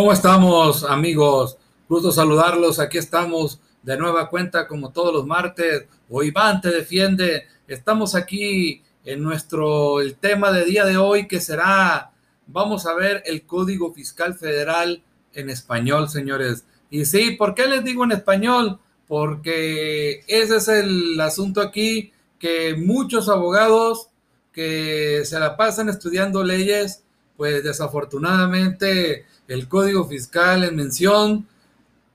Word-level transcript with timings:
¿Cómo 0.00 0.14
estamos, 0.14 0.82
amigos? 0.84 1.58
Gusto 1.86 2.10
saludarlos. 2.10 2.80
Aquí 2.80 2.96
estamos 2.96 3.60
de 3.82 3.98
nueva 3.98 4.30
cuenta, 4.30 4.66
como 4.66 4.92
todos 4.92 5.12
los 5.12 5.26
martes. 5.26 5.88
O 6.08 6.22
Iván 6.22 6.62
te 6.62 6.70
defiende. 6.70 7.44
Estamos 7.68 8.14
aquí 8.14 8.82
en 9.04 9.22
nuestro 9.22 10.00
el 10.00 10.14
tema 10.14 10.52
de 10.52 10.64
día 10.64 10.86
de 10.86 10.96
hoy, 10.96 11.28
que 11.28 11.38
será, 11.38 12.12
vamos 12.46 12.86
a 12.86 12.94
ver 12.94 13.22
el 13.26 13.44
Código 13.44 13.92
Fiscal 13.92 14.32
Federal 14.32 15.02
en 15.34 15.50
español, 15.50 16.08
señores. 16.08 16.64
Y 16.88 17.04
sí, 17.04 17.32
¿por 17.32 17.54
qué 17.54 17.66
les 17.66 17.84
digo 17.84 18.02
en 18.04 18.12
español? 18.12 18.78
Porque 19.06 20.24
ese 20.28 20.56
es 20.56 20.68
el 20.68 21.20
asunto 21.20 21.60
aquí, 21.60 22.10
que 22.38 22.74
muchos 22.74 23.28
abogados 23.28 24.08
que 24.50 25.26
se 25.26 25.38
la 25.38 25.58
pasan 25.58 25.90
estudiando 25.90 26.42
leyes, 26.42 27.04
pues 27.36 27.62
desafortunadamente 27.62 29.26
el 29.50 29.66
código 29.66 30.06
fiscal 30.06 30.62
en 30.62 30.76
mención, 30.76 31.48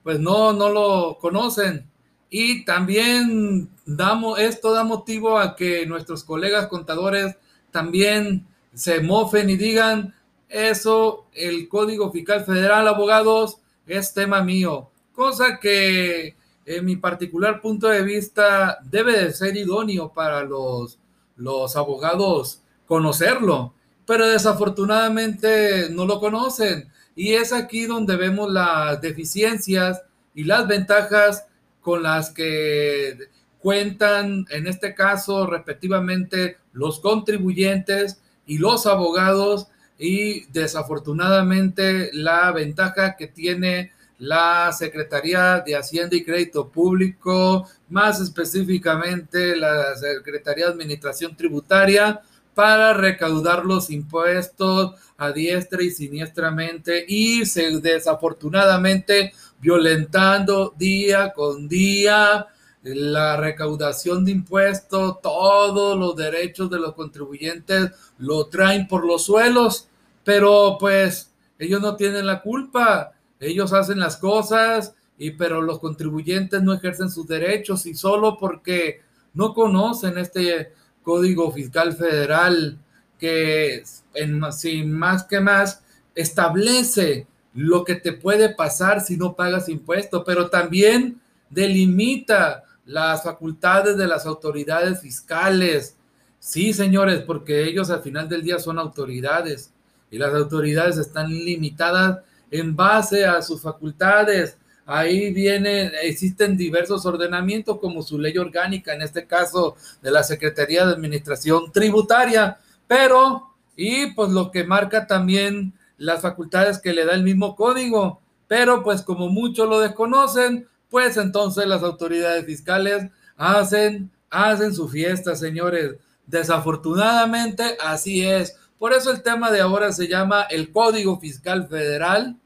pues 0.02 0.18
no, 0.18 0.54
no 0.54 0.70
lo 0.70 1.18
conocen. 1.20 1.86
Y 2.30 2.64
también 2.64 3.68
damos, 3.84 4.38
esto 4.38 4.72
da 4.72 4.84
motivo 4.84 5.38
a 5.38 5.54
que 5.54 5.84
nuestros 5.84 6.24
colegas 6.24 6.68
contadores 6.68 7.36
también 7.70 8.46
se 8.72 9.00
mofen 9.00 9.50
y 9.50 9.56
digan, 9.56 10.14
eso, 10.48 11.26
el 11.34 11.68
Código 11.68 12.10
Fiscal 12.10 12.44
Federal, 12.44 12.88
abogados, 12.88 13.58
es 13.86 14.14
tema 14.14 14.42
mío. 14.42 14.88
Cosa 15.12 15.60
que 15.60 16.36
en 16.64 16.84
mi 16.86 16.96
particular 16.96 17.60
punto 17.60 17.88
de 17.88 18.02
vista 18.02 18.78
debe 18.82 19.24
de 19.24 19.32
ser 19.32 19.56
idóneo 19.56 20.10
para 20.10 20.42
los, 20.42 20.98
los 21.36 21.76
abogados 21.76 22.62
conocerlo, 22.86 23.74
pero 24.06 24.26
desafortunadamente 24.26 25.90
no 25.90 26.06
lo 26.06 26.18
conocen. 26.18 26.90
Y 27.16 27.32
es 27.32 27.52
aquí 27.52 27.86
donde 27.86 28.16
vemos 28.16 28.52
las 28.52 29.00
deficiencias 29.00 30.02
y 30.34 30.44
las 30.44 30.68
ventajas 30.68 31.46
con 31.80 32.02
las 32.02 32.30
que 32.30 33.18
cuentan, 33.58 34.46
en 34.50 34.66
este 34.66 34.94
caso, 34.94 35.46
respectivamente, 35.46 36.58
los 36.72 37.00
contribuyentes 37.00 38.20
y 38.46 38.58
los 38.58 38.86
abogados. 38.86 39.68
Y 39.98 40.44
desafortunadamente 40.52 42.10
la 42.12 42.52
ventaja 42.52 43.16
que 43.16 43.28
tiene 43.28 43.92
la 44.18 44.72
Secretaría 44.72 45.60
de 45.60 45.74
Hacienda 45.74 46.16
y 46.16 46.24
Crédito 46.24 46.68
Público, 46.68 47.66
más 47.88 48.20
específicamente 48.20 49.56
la 49.56 49.96
Secretaría 49.96 50.66
de 50.66 50.72
Administración 50.72 51.34
Tributaria, 51.34 52.20
para 52.54 52.94
recaudar 52.94 53.64
los 53.66 53.90
impuestos 53.90 54.94
a 55.18 55.32
diestra 55.32 55.82
y 55.82 55.90
siniestramente 55.90 57.04
y 57.06 57.46
se, 57.46 57.80
desafortunadamente 57.80 59.32
violentando 59.60 60.74
día 60.76 61.32
con 61.34 61.68
día 61.68 62.46
la 62.82 63.36
recaudación 63.36 64.24
de 64.24 64.32
impuestos, 64.32 65.20
todos 65.20 65.98
los 65.98 66.14
derechos 66.14 66.70
de 66.70 66.78
los 66.78 66.94
contribuyentes 66.94 67.90
lo 68.18 68.46
traen 68.46 68.86
por 68.86 69.04
los 69.04 69.24
suelos, 69.24 69.88
pero 70.22 70.76
pues 70.78 71.32
ellos 71.58 71.80
no 71.80 71.96
tienen 71.96 72.26
la 72.26 72.42
culpa, 72.42 73.12
ellos 73.40 73.72
hacen 73.72 73.98
las 73.98 74.16
cosas 74.16 74.94
y 75.18 75.32
pero 75.32 75.62
los 75.62 75.80
contribuyentes 75.80 76.62
no 76.62 76.74
ejercen 76.74 77.10
sus 77.10 77.26
derechos 77.26 77.86
y 77.86 77.94
solo 77.94 78.36
porque 78.38 79.00
no 79.34 79.52
conocen 79.52 80.18
este 80.18 80.72
Código 81.02 81.50
Fiscal 81.52 81.94
Federal 81.94 82.78
que 83.18 83.82
en, 84.14 84.52
sin 84.52 84.92
más 84.92 85.24
que 85.24 85.40
más 85.40 85.82
establece 86.14 87.26
lo 87.54 87.84
que 87.84 87.94
te 87.94 88.12
puede 88.12 88.54
pasar 88.54 89.00
si 89.00 89.16
no 89.16 89.34
pagas 89.34 89.68
impuestos, 89.68 90.22
pero 90.26 90.50
también 90.50 91.20
delimita 91.50 92.64
las 92.84 93.22
facultades 93.22 93.96
de 93.96 94.06
las 94.06 94.26
autoridades 94.26 95.00
fiscales. 95.00 95.96
Sí, 96.38 96.72
señores, 96.72 97.20
porque 97.20 97.64
ellos 97.64 97.90
al 97.90 98.02
final 98.02 98.28
del 98.28 98.42
día 98.42 98.58
son 98.58 98.78
autoridades 98.78 99.72
y 100.10 100.18
las 100.18 100.34
autoridades 100.34 100.98
están 100.98 101.30
limitadas 101.30 102.20
en 102.50 102.76
base 102.76 103.24
a 103.24 103.42
sus 103.42 103.60
facultades 103.60 104.56
Ahí 104.88 105.32
vienen, 105.32 105.90
existen 106.00 106.56
diversos 106.56 107.04
ordenamientos 107.06 107.80
como 107.80 108.02
su 108.02 108.20
ley 108.20 108.38
orgánica, 108.38 108.94
en 108.94 109.02
este 109.02 109.26
caso 109.26 109.74
de 110.00 110.12
la 110.12 110.22
Secretaría 110.22 110.86
de 110.86 110.92
Administración 110.92 111.72
Tributaria, 111.72 112.58
pero, 112.86 113.54
y 113.76 114.12
pues 114.12 114.30
lo 114.30 114.50
que 114.50 114.64
marca 114.64 115.06
también 115.06 115.74
las 115.98 116.22
facultades 116.22 116.78
que 116.78 116.92
le 116.92 117.04
da 117.04 117.14
el 117.14 117.22
mismo 117.22 117.56
código, 117.56 118.20
pero 118.48 118.82
pues 118.82 119.02
como 119.02 119.28
muchos 119.28 119.68
lo 119.68 119.80
desconocen, 119.80 120.68
pues 120.90 121.16
entonces 121.16 121.66
las 121.66 121.82
autoridades 121.82 122.44
fiscales 122.46 123.10
hacen, 123.36 124.10
hacen 124.30 124.74
su 124.74 124.88
fiesta, 124.88 125.36
señores. 125.36 125.96
Desafortunadamente, 126.26 127.76
así 127.84 128.26
es. 128.26 128.56
Por 128.78 128.92
eso 128.92 129.10
el 129.10 129.22
tema 129.22 129.50
de 129.50 129.60
ahora 129.60 129.92
se 129.92 130.08
llama 130.08 130.42
el 130.42 130.70
Código 130.70 131.18
Fiscal 131.18 131.68
Federal 131.68 132.36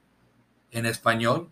en 0.70 0.86
español. 0.86 1.48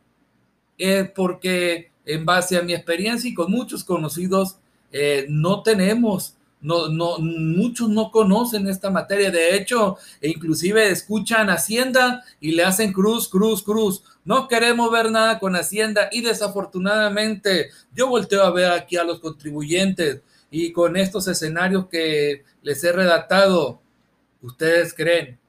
porque 1.15 1.91
en 2.05 2.25
base 2.25 2.57
a 2.57 2.61
mi 2.61 2.73
experiencia 2.73 3.29
y 3.29 3.33
con 3.33 3.51
muchos 3.51 3.83
conocidos, 3.83 4.57
eh, 4.91 5.25
no 5.27 5.63
tenemos, 5.63 6.35
no, 6.63 6.87
no, 6.87 7.19
muchos 7.19 7.89
no 7.89 8.09
conocen 8.09 8.67
esta 8.67 8.89
materia. 8.89 9.29
De 9.29 9.55
hecho, 9.55 9.97
e 10.19 10.29
inclusive 10.29 10.89
escuchan 10.89 11.49
Hacienda 11.49 12.23
y 12.39 12.53
le 12.53 12.63
hacen 12.63 12.93
cruz, 12.93 13.27
cruz, 13.27 13.61
cruz. 13.61 14.03
No 14.25 14.47
queremos 14.47 14.89
ver 14.91 15.11
nada 15.11 15.37
con 15.39 15.55
Hacienda 15.55 16.09
y 16.11 16.21
desafortunadamente 16.21 17.69
yo 17.93 18.07
volteo 18.07 18.43
a 18.43 18.51
ver 18.51 18.71
aquí 18.71 18.97
a 18.97 19.03
los 19.03 19.19
contribuyentes 19.19 20.21
y 20.49 20.71
con 20.71 20.95
estos 20.95 21.27
escenarios 21.27 21.87
que 21.87 22.45
les 22.61 22.83
he 22.83 22.91
redactado, 22.91 23.81
¿ustedes 24.41 24.93
creen 24.93 25.39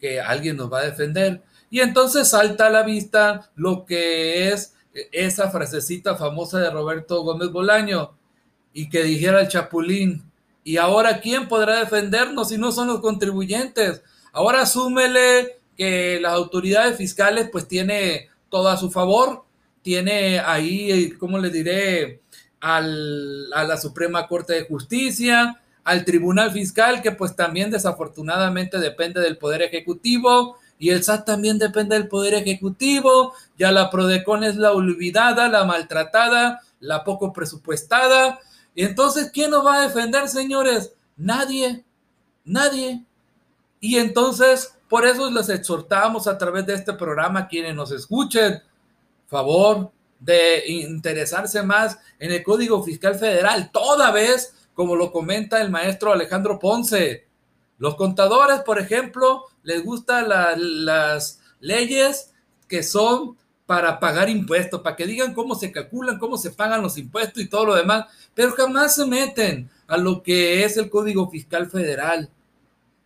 que 0.00 0.20
alguien 0.20 0.56
nos 0.56 0.72
va 0.72 0.80
a 0.80 0.86
defender? 0.86 1.42
Y 1.70 1.80
entonces 1.80 2.28
salta 2.28 2.66
a 2.66 2.70
la 2.70 2.82
vista 2.82 3.50
lo 3.54 3.84
que 3.86 4.48
es 4.48 4.74
esa 5.12 5.50
frasecita 5.50 6.16
famosa 6.16 6.58
de 6.58 6.70
Roberto 6.70 7.22
Gómez 7.22 7.50
Bolaño 7.50 8.16
y 8.72 8.88
que 8.88 9.02
dijera 9.04 9.40
el 9.40 9.48
Chapulín, 9.48 10.25
y 10.66 10.78
ahora, 10.78 11.20
¿quién 11.20 11.46
podrá 11.46 11.78
defendernos 11.78 12.48
si 12.48 12.58
no 12.58 12.72
son 12.72 12.88
los 12.88 12.98
contribuyentes? 12.98 14.02
Ahora 14.32 14.62
asúmele 14.62 15.60
que 15.76 16.18
las 16.20 16.32
autoridades 16.32 16.96
fiscales 16.96 17.48
pues 17.52 17.68
tiene 17.68 18.30
todo 18.48 18.68
a 18.68 18.76
su 18.76 18.90
favor, 18.90 19.44
tiene 19.82 20.40
ahí, 20.40 21.12
¿cómo 21.20 21.38
le 21.38 21.50
diré? 21.50 22.20
Al, 22.58 23.52
a 23.54 23.62
la 23.62 23.76
Suprema 23.76 24.26
Corte 24.26 24.54
de 24.54 24.66
Justicia, 24.66 25.62
al 25.84 26.04
Tribunal 26.04 26.50
Fiscal, 26.50 27.00
que 27.00 27.12
pues 27.12 27.36
también 27.36 27.70
desafortunadamente 27.70 28.80
depende 28.80 29.20
del 29.20 29.38
Poder 29.38 29.62
Ejecutivo, 29.62 30.58
y 30.80 30.90
el 30.90 31.04
SAT 31.04 31.26
también 31.26 31.60
depende 31.60 31.94
del 31.94 32.08
Poder 32.08 32.34
Ejecutivo, 32.34 33.34
ya 33.56 33.70
la 33.70 33.88
Prodecon 33.88 34.42
es 34.42 34.56
la 34.56 34.72
olvidada, 34.72 35.46
la 35.46 35.64
maltratada, 35.64 36.60
la 36.80 37.04
poco 37.04 37.32
presupuestada, 37.32 38.40
y 38.76 38.84
entonces, 38.84 39.30
¿quién 39.32 39.50
nos 39.50 39.64
va 39.64 39.76
a 39.76 39.88
defender, 39.88 40.28
señores? 40.28 40.92
Nadie, 41.16 41.82
nadie. 42.44 43.02
Y 43.80 43.96
entonces, 43.96 44.74
por 44.86 45.06
eso 45.06 45.30
les 45.30 45.48
exhortamos 45.48 46.26
a 46.26 46.36
través 46.36 46.66
de 46.66 46.74
este 46.74 46.92
programa, 46.92 47.48
quienes 47.48 47.74
nos 47.74 47.90
escuchen, 47.90 48.62
favor 49.28 49.90
de 50.20 50.62
interesarse 50.66 51.62
más 51.62 51.98
en 52.18 52.32
el 52.32 52.42
Código 52.42 52.82
Fiscal 52.82 53.14
Federal, 53.14 53.70
toda 53.72 54.10
vez, 54.10 54.68
como 54.74 54.94
lo 54.94 55.10
comenta 55.10 55.62
el 55.62 55.70
maestro 55.70 56.12
Alejandro 56.12 56.58
Ponce. 56.58 57.26
Los 57.78 57.94
contadores, 57.96 58.60
por 58.60 58.78
ejemplo, 58.78 59.44
les 59.62 59.82
gustan 59.82 60.28
las 60.28 61.40
leyes 61.60 62.34
que 62.68 62.82
son 62.82 63.38
para 63.66 63.98
pagar 63.98 64.30
impuestos, 64.30 64.80
para 64.80 64.94
que 64.94 65.06
digan 65.06 65.34
cómo 65.34 65.56
se 65.56 65.72
calculan, 65.72 66.18
cómo 66.18 66.38
se 66.38 66.50
pagan 66.50 66.82
los 66.82 66.96
impuestos 66.96 67.42
y 67.42 67.48
todo 67.48 67.66
lo 67.66 67.74
demás, 67.74 68.06
pero 68.32 68.52
jamás 68.52 68.94
se 68.94 69.04
meten 69.04 69.68
a 69.88 69.96
lo 69.96 70.22
que 70.22 70.64
es 70.64 70.76
el 70.76 70.88
Código 70.88 71.28
Fiscal 71.28 71.68
Federal. 71.68 72.30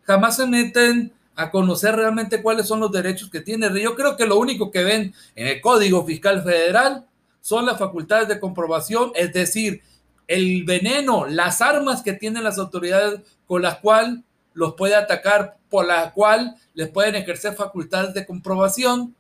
Jamás 0.03 0.37
se 0.37 0.47
meten 0.47 1.13
a 1.35 1.51
conocer 1.51 1.97
realmente 1.97 2.43
cuáles 2.43 2.67
son 2.67 2.81
los 2.81 2.93
derechos 2.93 3.31
que 3.31 3.41
tiene. 3.41 3.69
Yo 3.81 3.97
creo 3.97 4.17
que 4.17 4.27
lo 4.27 4.39
único 4.39 4.71
que 4.71 4.85
ven 4.85 5.15
en 5.35 5.47
el 5.47 5.61
Código 5.63 6.05
Fiscal 6.05 6.43
Federal 6.43 7.07
son 7.41 7.65
las 7.65 7.79
facultades 7.79 8.29
de 8.29 8.39
comprobación, 8.39 9.13
es 9.15 9.33
decir, 9.33 9.83
el 10.27 10.65
veneno, 10.65 11.27
las 11.27 11.63
armas 11.63 12.03
que 12.03 12.13
tienen 12.13 12.45
las 12.45 12.59
autoridades 12.59 13.21
con 13.47 13.63
las 13.63 13.79
cuales 13.79 14.21
los 14.53 14.75
puede 14.75 14.95
atacar, 14.95 15.57
por 15.71 15.87
la 15.87 16.13
cual 16.13 16.57
les 16.75 16.91
pueden 16.91 17.15
ejercer 17.15 17.55
facultades 17.55 18.13
de 18.13 18.27
comprobación 18.27 19.15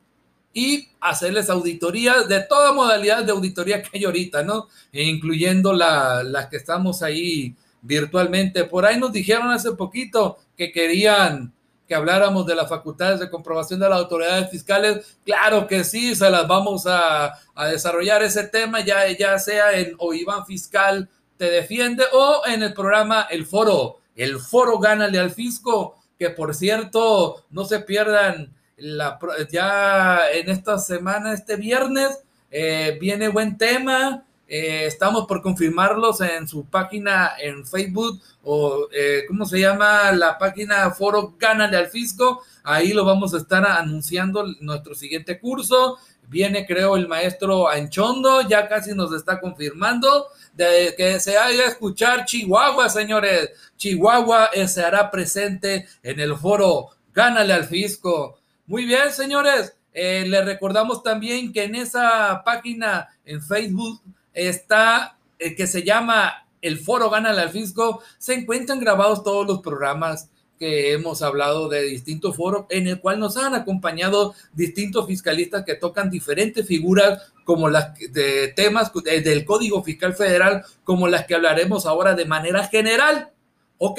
y 0.52 0.88
hacerles 1.00 1.49
auditoría 1.50 2.23
de 2.23 2.41
toda 2.41 2.73
modalidad 2.73 3.25
de 3.25 3.32
auditoría 3.32 3.82
que 3.82 3.99
hay 3.99 4.05
ahorita, 4.05 4.43
¿no? 4.43 4.69
E 4.93 5.05
incluyendo 5.05 5.73
las 5.73 6.25
la 6.25 6.49
que 6.49 6.56
estamos 6.56 7.02
ahí 7.02 7.55
virtualmente. 7.82 8.64
Por 8.64 8.85
ahí 8.85 8.99
nos 8.99 9.12
dijeron 9.12 9.50
hace 9.50 9.73
poquito 9.73 10.38
que 10.56 10.73
querían 10.73 11.52
que 11.87 11.94
habláramos 11.94 12.47
de 12.47 12.55
las 12.55 12.69
facultades 12.69 13.19
de 13.19 13.31
comprobación 13.31 13.81
de 13.81 13.88
las 13.88 13.99
autoridades 13.99 14.49
fiscales. 14.49 15.19
Claro 15.25 15.67
que 15.67 15.82
sí, 15.82 16.14
se 16.14 16.31
las 16.31 16.47
vamos 16.47 16.87
a, 16.87 17.32
a 17.55 17.67
desarrollar 17.67 18.23
ese 18.23 18.44
tema, 18.44 18.81
ya, 18.81 19.11
ya 19.11 19.38
sea 19.38 19.73
en 19.73 19.94
o 19.99 20.14
Iván 20.14 20.47
Fiscal 20.47 21.08
te 21.41 21.50
defiende 21.50 22.05
o 22.12 22.43
en 22.47 22.62
el 22.62 22.75
programa 22.75 23.26
El 23.31 23.47
Foro, 23.47 24.00
el 24.14 24.38
Foro 24.38 24.79
Gánale 24.79 25.19
al 25.19 25.31
Fisco, 25.31 25.97
que 26.19 26.29
por 26.29 26.55
cierto, 26.55 27.47
no 27.49 27.64
se 27.64 27.81
pierdan 27.81 28.55
la, 28.81 29.19
ya 29.50 30.31
en 30.32 30.49
esta 30.50 30.79
semana, 30.79 31.32
este 31.32 31.56
viernes, 31.56 32.21
eh, 32.50 32.97
viene 33.00 33.29
buen 33.29 33.56
tema. 33.56 34.25
Eh, 34.49 34.87
estamos 34.87 35.27
por 35.27 35.43
confirmarlos 35.43 36.21
en 36.23 36.49
su 36.49 36.65
página 36.65 37.35
en 37.41 37.65
Facebook 37.65 38.21
o 38.43 38.88
eh, 38.93 39.23
¿cómo 39.29 39.47
se 39.47 39.61
llama? 39.61 40.11
La 40.11 40.38
página 40.38 40.91
Foro 40.91 41.37
Gánale 41.38 41.77
al 41.77 41.87
Fisco. 41.87 42.43
Ahí 42.65 42.93
lo 42.93 43.05
vamos 43.05 43.32
a 43.32 43.37
estar 43.37 43.65
anunciando 43.65 44.44
nuestro 44.61 44.94
siguiente 44.94 45.38
curso. 45.38 45.99
Viene, 46.29 46.67
creo, 46.67 46.97
el 46.97 47.09
maestro 47.09 47.69
Anchondo, 47.69 48.43
ya 48.49 48.69
casi 48.69 48.93
nos 48.94 49.12
está 49.12 49.41
confirmando 49.41 50.26
de 50.55 50.94
que 50.97 51.19
se 51.21 51.37
haga 51.37 51.65
escuchar 51.65 52.25
Chihuahua, 52.25 52.88
señores. 52.88 53.50
Chihuahua 53.76 54.50
se 54.67 54.85
presente 55.12 55.87
en 56.03 56.21
el 56.21 56.37
foro 56.37 56.91
Gánale 57.12 57.53
al 57.53 57.65
Fisco. 57.65 58.39
Muy 58.70 58.84
bien, 58.84 59.11
señores. 59.11 59.75
Eh, 59.93 60.25
les 60.28 60.44
recordamos 60.44 61.02
también 61.02 61.52
que 61.52 61.64
en 61.64 61.75
esa 61.75 62.40
página 62.44 63.08
en 63.25 63.43
Facebook 63.43 64.00
está 64.32 65.19
el 65.40 65.56
que 65.56 65.67
se 65.67 65.82
llama 65.82 66.46
el 66.62 66.78
Foro 66.78 67.11
Gana 67.11 67.31
al 67.31 67.50
Fisco. 67.50 68.00
Se 68.17 68.32
encuentran 68.32 68.78
grabados 68.78 69.25
todos 69.25 69.44
los 69.44 69.61
programas 69.61 70.31
que 70.56 70.93
hemos 70.93 71.20
hablado 71.20 71.69
de 71.69 71.82
distintos 71.82 72.37
foros, 72.37 72.67
en 72.69 72.87
el 72.87 73.00
cual 73.00 73.19
nos 73.19 73.37
han 73.37 73.56
acompañado 73.56 74.37
distintos 74.52 75.05
fiscalistas 75.08 75.64
que 75.64 75.75
tocan 75.75 76.08
diferentes 76.08 76.64
figuras, 76.64 77.32
como 77.44 77.69
las 77.69 77.99
de 77.99 78.52
temas 78.55 78.93
del 79.02 79.44
Código 79.44 79.82
Fiscal 79.82 80.14
Federal, 80.14 80.64
como 80.84 81.08
las 81.08 81.26
que 81.26 81.34
hablaremos 81.34 81.87
ahora 81.87 82.14
de 82.14 82.25
manera 82.25 82.69
general. 82.69 83.32
¿Ok? 83.78 83.99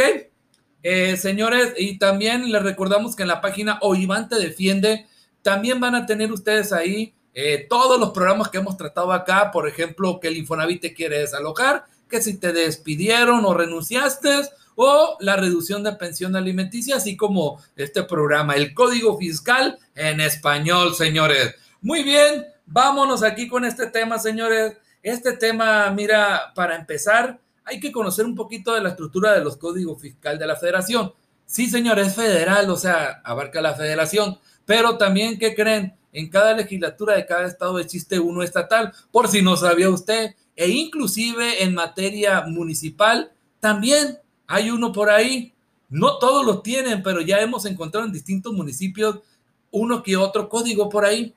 Eh, 0.83 1.15
señores, 1.17 1.73
y 1.77 1.97
también 2.00 2.51
les 2.51 2.63
recordamos 2.63 3.15
que 3.15 3.23
en 3.23 3.29
la 3.29 3.41
página 3.41 3.79
Iván 3.95 4.29
te 4.29 4.38
defiende, 4.38 5.07
también 5.41 5.79
van 5.79 5.95
a 5.95 6.05
tener 6.05 6.31
ustedes 6.31 6.73
ahí 6.73 7.13
eh, 7.33 7.65
todos 7.69 8.00
los 8.00 8.11
programas 8.11 8.50
que 8.50 8.57
hemos 8.57 8.77
tratado 8.77 9.11
acá, 9.13 9.51
por 9.51 9.67
ejemplo, 9.67 10.19
que 10.19 10.27
el 10.27 10.38
Infonavit 10.38 10.81
te 10.81 10.93
quiere 10.93 11.19
desalojar, 11.19 11.85
que 12.09 12.21
si 12.21 12.38
te 12.38 12.51
despidieron 12.51 13.45
o 13.45 13.53
renunciaste, 13.53 14.41
o 14.75 15.17
la 15.19 15.35
reducción 15.35 15.83
de 15.83 15.93
pensión 15.93 16.35
alimenticia, 16.35 16.97
así 16.97 17.15
como 17.15 17.61
este 17.75 18.03
programa, 18.03 18.55
el 18.55 18.73
Código 18.73 19.17
Fiscal 19.17 19.77
en 19.95 20.19
español, 20.21 20.95
señores. 20.95 21.55
Muy 21.81 22.03
bien, 22.03 22.45
vámonos 22.65 23.23
aquí 23.23 23.47
con 23.47 23.65
este 23.65 23.88
tema, 23.88 24.17
señores. 24.17 24.77
Este 25.03 25.33
tema, 25.33 25.89
mira, 25.91 26.51
para 26.55 26.75
empezar, 26.75 27.39
hay 27.65 27.80
que 27.80 27.91
conocer 27.91 28.25
un 28.25 28.36
poquito 28.36 28.74
de 28.74 28.82
la 28.82 28.89
estructura 28.89 29.34
de 29.34 29.44
los 29.44 29.58
códigos 29.58 30.01
fiscal 30.01 30.38
de 30.38 30.48
la 30.48 30.56
federación. 30.56 31.13
Sí, 31.46 31.70
señor, 31.70 32.00
es 32.00 32.15
federal, 32.15 32.70
o 32.70 32.77
sea, 32.77 33.22
abarca 33.24 33.62
la 33.62 33.74
federación, 33.74 34.39
pero 34.65 34.98
también, 34.98 35.38
¿qué 35.38 35.53
creen? 35.53 35.96
En 36.13 36.30
cada 36.30 36.53
legislatura 36.53 37.15
de 37.15 37.25
cada 37.25 37.46
estado 37.46 37.80
existe 37.80 38.20
uno 38.20 38.44
estatal, 38.44 38.94
por 39.12 39.27
si 39.27 39.41
no 39.41 39.56
sabía 39.58 39.89
usted, 39.89 40.36
e 40.56 40.70
inclusive 40.70 41.63
en 41.63 41.74
materia 41.74 42.41
municipal 42.48 43.32
también 43.60 44.20
hay 44.48 44.70
uno 44.70 44.91
por 44.91 45.10
ahí. 45.10 45.53
No 45.89 46.20
todos 46.20 46.46
lo 46.46 46.62
tienen, 46.62 47.03
pero 47.03 47.22
ya 47.22 47.39
hemos 47.39 47.65
encontrado 47.65 48.06
en 48.06 48.13
distintos 48.13 48.53
municipios 48.53 49.20
uno 49.72 50.03
que 50.03 50.18
otro 50.18 50.50
código 50.50 50.89
por 50.89 51.06
ahí. 51.06 51.34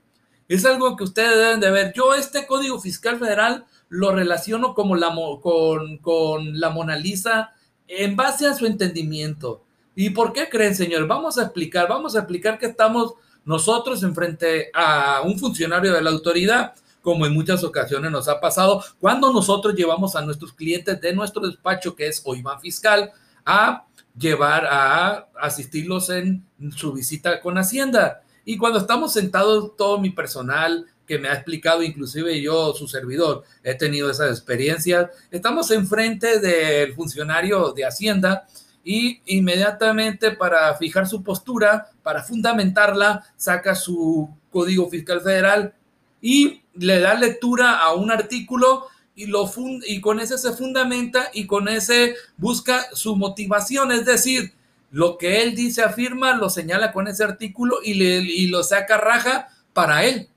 Es 0.48 0.64
algo 0.64 0.96
que 0.96 1.04
ustedes 1.04 1.36
deben 1.36 1.60
de 1.60 1.70
ver. 1.70 1.92
Yo 1.94 2.14
este 2.14 2.46
código 2.46 2.80
fiscal 2.80 3.18
federal 3.18 3.64
lo 3.94 4.10
relaciono 4.12 4.74
como 4.74 4.96
con, 5.40 6.60
la 6.60 6.70
Mona 6.70 6.96
Lisa 6.96 7.52
en 7.86 8.16
base 8.16 8.46
a 8.46 8.54
su 8.54 8.66
entendimiento. 8.66 9.62
¿Y 9.94 10.10
por 10.10 10.32
qué 10.32 10.48
creen, 10.48 10.74
señor? 10.74 11.06
Vamos 11.06 11.38
a 11.38 11.44
explicar, 11.44 11.88
vamos 11.88 12.16
a 12.16 12.20
explicar 12.20 12.58
que 12.58 12.66
estamos 12.66 13.14
nosotros 13.44 14.02
enfrente 14.02 14.70
a 14.74 15.22
un 15.24 15.38
funcionario 15.38 15.92
de 15.92 16.02
la 16.02 16.10
autoridad, 16.10 16.74
como 17.02 17.24
en 17.24 17.34
muchas 17.34 17.62
ocasiones 17.62 18.10
nos 18.10 18.26
ha 18.26 18.40
pasado, 18.40 18.82
cuando 18.98 19.32
nosotros 19.32 19.76
llevamos 19.76 20.16
a 20.16 20.22
nuestros 20.22 20.52
clientes 20.52 21.00
de 21.00 21.14
nuestro 21.14 21.46
despacho, 21.46 21.94
que 21.94 22.08
es 22.08 22.20
OIVAN 22.24 22.60
Fiscal, 22.60 23.12
a 23.46 23.84
llevar 24.18 24.66
a 24.66 25.28
asistirlos 25.40 26.10
en 26.10 26.44
su 26.74 26.92
visita 26.92 27.40
con 27.40 27.58
Hacienda. 27.58 28.22
Y 28.44 28.58
cuando 28.58 28.80
estamos 28.80 29.12
sentados, 29.12 29.76
todo 29.76 30.00
mi 30.00 30.10
personal, 30.10 30.86
que 31.06 31.18
me 31.18 31.28
ha 31.28 31.34
explicado, 31.34 31.82
inclusive 31.82 32.40
yo, 32.40 32.72
su 32.74 32.88
servidor, 32.88 33.44
he 33.62 33.74
tenido 33.74 34.10
esas 34.10 34.30
experiencias. 34.30 35.10
Estamos 35.30 35.70
enfrente 35.70 36.40
del 36.40 36.94
funcionario 36.94 37.72
de 37.72 37.84
Hacienda 37.84 38.46
y 38.84 39.20
inmediatamente 39.26 40.32
para 40.32 40.74
fijar 40.76 41.06
su 41.06 41.22
postura, 41.22 41.90
para 42.02 42.22
fundamentarla, 42.22 43.24
saca 43.36 43.74
su 43.74 44.28
Código 44.50 44.88
Fiscal 44.88 45.20
Federal 45.20 45.74
y 46.20 46.62
le 46.74 47.00
da 47.00 47.14
lectura 47.14 47.78
a 47.78 47.94
un 47.94 48.10
artículo 48.10 48.86
y, 49.14 49.26
lo 49.26 49.50
y 49.86 50.00
con 50.00 50.20
ese 50.20 50.38
se 50.38 50.52
fundamenta 50.52 51.30
y 51.32 51.46
con 51.46 51.68
ese 51.68 52.14
busca 52.36 52.86
su 52.92 53.16
motivación, 53.16 53.92
es 53.92 54.04
decir, 54.04 54.52
lo 54.90 55.18
que 55.18 55.42
él 55.42 55.56
dice, 55.56 55.82
afirma, 55.82 56.36
lo 56.36 56.50
señala 56.50 56.92
con 56.92 57.08
ese 57.08 57.24
artículo 57.24 57.78
y, 57.82 57.94
le, 57.94 58.18
y 58.20 58.46
lo 58.46 58.62
saca 58.62 58.96
raja 58.96 59.48
para 59.72 60.04
él. 60.04 60.28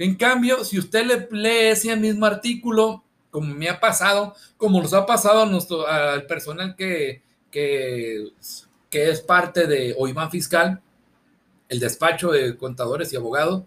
En 0.00 0.14
cambio, 0.14 0.64
si 0.64 0.78
usted 0.78 1.04
le 1.04 1.28
lee 1.30 1.68
ese 1.72 1.94
mismo 1.94 2.24
artículo, 2.24 3.04
como 3.30 3.54
me 3.54 3.68
ha 3.68 3.78
pasado, 3.78 4.34
como 4.56 4.80
nos 4.80 4.94
ha 4.94 5.04
pasado 5.04 5.42
a 5.86 6.12
al 6.14 6.24
personal 6.24 6.74
que, 6.74 7.20
que, 7.50 8.32
es 8.90 9.20
parte 9.20 9.66
de 9.66 9.94
OIVAN 9.98 10.30
Fiscal, 10.30 10.80
el 11.68 11.80
despacho 11.80 12.30
de 12.30 12.56
contadores 12.56 13.12
y 13.12 13.16
abogados, 13.16 13.64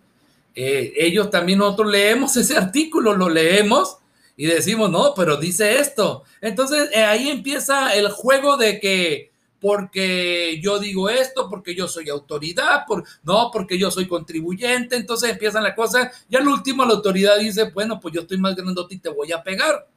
eh, 0.55 0.93
ellos 0.97 1.29
también 1.29 1.59
nosotros 1.59 1.91
leemos 1.91 2.35
ese 2.35 2.57
artículo, 2.57 3.13
lo 3.15 3.29
leemos 3.29 3.99
y 4.35 4.47
decimos, 4.47 4.89
no, 4.89 5.13
pero 5.15 5.37
dice 5.37 5.77
esto. 5.77 6.23
Entonces 6.41 6.89
eh, 6.93 7.03
ahí 7.03 7.29
empieza 7.29 7.93
el 7.93 8.09
juego 8.09 8.57
de 8.57 8.79
que 8.79 9.32
porque 9.63 10.59
yo 10.61 10.77
digo 10.77 11.09
esto, 11.09 11.49
porque 11.49 11.73
yo 11.73 11.87
soy 11.87 12.09
autoridad, 12.09 12.83
por, 12.85 13.05
no, 13.23 13.49
porque 13.49 13.79
yo 13.79 13.91
soy 13.91 14.09
contribuyente, 14.09 14.97
entonces 14.97 15.29
empiezan 15.29 15.63
las 15.63 15.73
cosas, 15.73 16.25
y 16.27 16.35
al 16.35 16.45
último 16.45 16.83
la 16.83 16.95
autoridad 16.95 17.37
dice, 17.37 17.71
bueno, 17.71 17.97
pues 17.97 18.13
yo 18.13 18.21
estoy 18.21 18.39
más 18.39 18.57
grandote 18.57 18.95
y 18.95 18.99
te 18.99 19.07
voy 19.07 19.31
a 19.31 19.41
pegar. 19.41 19.87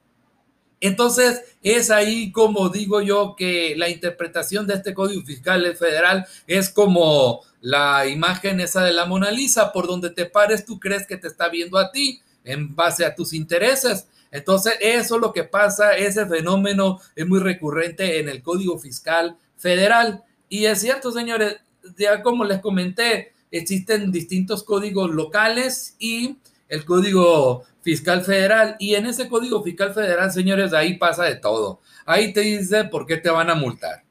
Entonces, 0.80 1.42
es 1.64 1.90
ahí 1.90 2.30
como 2.30 2.68
digo 2.68 3.00
yo 3.00 3.34
que 3.36 3.74
la 3.76 3.88
interpretación 3.88 4.68
de 4.68 4.74
este 4.74 4.94
Código 4.94 5.26
Fiscal 5.26 5.74
Federal 5.74 6.28
es 6.46 6.70
como 6.70 7.40
la 7.60 8.06
imagen 8.06 8.60
esa 8.60 8.84
de 8.84 8.92
la 8.92 9.06
Mona 9.06 9.32
Lisa, 9.32 9.72
por 9.72 9.88
donde 9.88 10.10
te 10.10 10.26
pares 10.26 10.64
tú 10.64 10.78
crees 10.78 11.08
que 11.08 11.16
te 11.16 11.26
está 11.26 11.48
viendo 11.48 11.76
a 11.76 11.90
ti 11.90 12.22
en 12.44 12.76
base 12.76 13.04
a 13.04 13.16
tus 13.16 13.32
intereses. 13.32 14.06
Entonces, 14.30 14.74
eso 14.80 15.16
es 15.16 15.20
lo 15.20 15.32
que 15.32 15.42
pasa, 15.42 15.96
ese 15.96 16.24
fenómeno 16.24 17.00
es 17.16 17.26
muy 17.26 17.40
recurrente 17.40 18.20
en 18.20 18.28
el 18.28 18.44
Código 18.44 18.78
Fiscal 18.78 19.36
Federal. 19.56 20.24
Y 20.48 20.66
es 20.66 20.80
cierto, 20.80 21.10
señores, 21.12 21.56
ya 21.98 22.22
como 22.22 22.44
les 22.44 22.60
comenté, 22.60 23.32
existen 23.50 24.12
distintos 24.12 24.62
códigos 24.62 25.10
locales 25.10 25.96
y 25.98 26.36
el 26.68 26.84
Código 26.84 27.64
Fiscal 27.82 28.22
Federal. 28.22 28.76
Y 28.78 28.94
en 28.94 29.06
ese 29.06 29.28
Código 29.28 29.62
Fiscal 29.62 29.94
Federal, 29.94 30.32
señores, 30.32 30.72
ahí 30.72 30.98
pasa 30.98 31.24
de 31.24 31.36
todo. 31.36 31.80
Ahí 32.04 32.32
te 32.32 32.40
dice 32.40 32.84
por 32.84 33.06
qué 33.06 33.16
te 33.16 33.30
van 33.30 33.50
a 33.50 33.54
multar. 33.54 34.02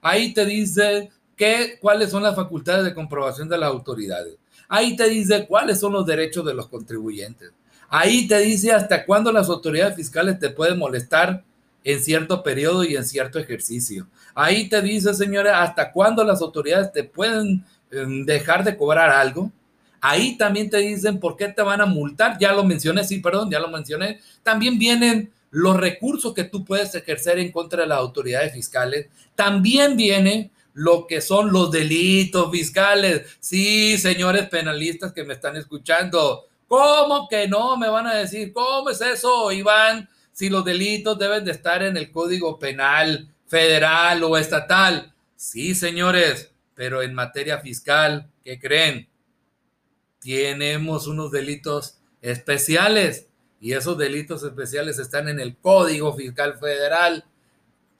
Ahí 0.00 0.34
te 0.34 0.44
dice 0.44 1.10
qué, 1.36 1.78
cuáles 1.80 2.10
son 2.10 2.22
las 2.22 2.36
facultades 2.36 2.84
de 2.84 2.94
comprobación 2.94 3.48
de 3.48 3.58
las 3.58 3.70
autoridades. 3.70 4.36
Ahí 4.68 4.96
te 4.96 5.08
dice 5.08 5.46
cuáles 5.46 5.80
son 5.80 5.92
los 5.92 6.06
derechos 6.06 6.44
de 6.44 6.54
los 6.54 6.68
contribuyentes. 6.68 7.50
Ahí 7.88 8.26
te 8.26 8.38
dice 8.40 8.72
hasta 8.72 9.04
cuándo 9.04 9.30
las 9.30 9.48
autoridades 9.48 9.94
fiscales 9.94 10.38
te 10.38 10.50
pueden 10.50 10.78
molestar 10.78 11.44
en 11.84 12.00
cierto 12.00 12.42
periodo 12.42 12.82
y 12.82 12.96
en 12.96 13.04
cierto 13.04 13.38
ejercicio. 13.38 14.08
Ahí 14.34 14.68
te 14.68 14.80
dice, 14.80 15.12
señores, 15.14 15.52
hasta 15.54 15.92
cuándo 15.92 16.24
las 16.24 16.40
autoridades 16.40 16.90
te 16.92 17.04
pueden 17.04 17.64
em, 17.90 18.24
dejar 18.24 18.64
de 18.64 18.76
cobrar 18.76 19.10
algo. 19.10 19.52
Ahí 20.00 20.36
también 20.36 20.68
te 20.70 20.78
dicen 20.78 21.20
por 21.20 21.36
qué 21.36 21.48
te 21.48 21.62
van 21.62 21.80
a 21.80 21.86
multar. 21.86 22.38
Ya 22.40 22.52
lo 22.52 22.64
mencioné, 22.64 23.04
sí, 23.04 23.20
perdón, 23.20 23.50
ya 23.50 23.60
lo 23.60 23.68
mencioné. 23.68 24.20
También 24.42 24.78
vienen 24.78 25.30
los 25.50 25.76
recursos 25.76 26.34
que 26.34 26.44
tú 26.44 26.64
puedes 26.64 26.94
ejercer 26.94 27.38
en 27.38 27.52
contra 27.52 27.82
de 27.82 27.88
las 27.88 27.98
autoridades 27.98 28.52
fiscales. 28.52 29.06
También 29.34 29.96
viene 29.96 30.50
lo 30.72 31.06
que 31.06 31.20
son 31.20 31.52
los 31.52 31.70
delitos 31.70 32.50
fiscales. 32.50 33.22
Sí, 33.40 33.96
señores 33.98 34.48
penalistas 34.48 35.12
que 35.12 35.22
me 35.24 35.34
están 35.34 35.56
escuchando. 35.56 36.46
¿Cómo 36.66 37.28
que 37.28 37.46
no? 37.46 37.76
Me 37.76 37.88
van 37.88 38.06
a 38.06 38.14
decir, 38.14 38.52
¿cómo 38.52 38.90
es 38.90 39.00
eso, 39.00 39.52
Iván? 39.52 40.08
Si 40.34 40.50
los 40.50 40.64
delitos 40.64 41.16
deben 41.16 41.44
de 41.44 41.52
estar 41.52 41.80
en 41.84 41.96
el 41.96 42.10
Código 42.10 42.58
Penal 42.58 43.32
federal 43.46 44.24
o 44.24 44.36
estatal. 44.36 45.14
Sí, 45.36 45.76
señores, 45.76 46.50
pero 46.74 47.02
en 47.02 47.14
materia 47.14 47.58
fiscal, 47.58 48.28
¿qué 48.42 48.58
creen? 48.58 49.08
Tenemos 50.20 51.06
unos 51.06 51.30
delitos 51.30 51.98
especiales 52.20 53.28
y 53.60 53.74
esos 53.74 53.96
delitos 53.96 54.42
especiales 54.42 54.98
están 54.98 55.28
en 55.28 55.38
el 55.38 55.56
Código 55.56 56.12
Fiscal 56.16 56.58
Federal. 56.58 57.24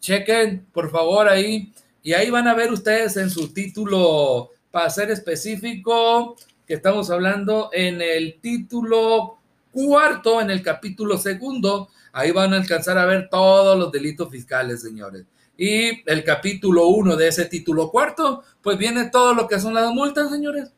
Chequen, 0.01 0.67
por 0.73 0.91
favor, 0.91 1.29
ahí. 1.29 1.73
Y 2.03 2.15
ahí 2.15 2.31
van 2.31 2.49
a 2.49 2.55
ver 2.55 2.73
ustedes 2.73 3.17
en 3.17 3.31
su 3.31 3.53
título, 3.53 4.51
para 4.73 4.91
ser 4.91 5.13
específico, 5.13 6.37
que 6.67 6.75
estamos 6.75 7.11
hablando 7.11 7.71
en 7.73 8.03
el 8.03 8.41
título 8.41 9.39
cuarto, 9.71 10.41
en 10.41 10.51
el 10.51 10.63
capítulo 10.63 11.17
segundo, 11.17 11.91
ahí 12.15 12.31
van 12.31 12.55
a 12.55 12.57
alcanzar 12.57 12.97
a 12.97 13.05
ver 13.05 13.29
todos 13.29 13.79
los 13.79 13.93
delitos 13.93 14.31
fiscales, 14.31 14.81
señores. 14.81 15.27
Y 15.59 16.09
el 16.09 16.25
capítulo 16.25 16.87
uno 16.87 17.17
de 17.17 17.29
ese 17.29 17.45
título 17.45 17.91
cuarto, 17.91 18.43
pues 18.63 18.79
viene 18.79 19.11
todo 19.11 19.35
lo 19.35 19.47
que 19.47 19.61
son 19.61 19.75
las 19.75 19.93
multas, 19.93 20.31
señores. 20.31 20.73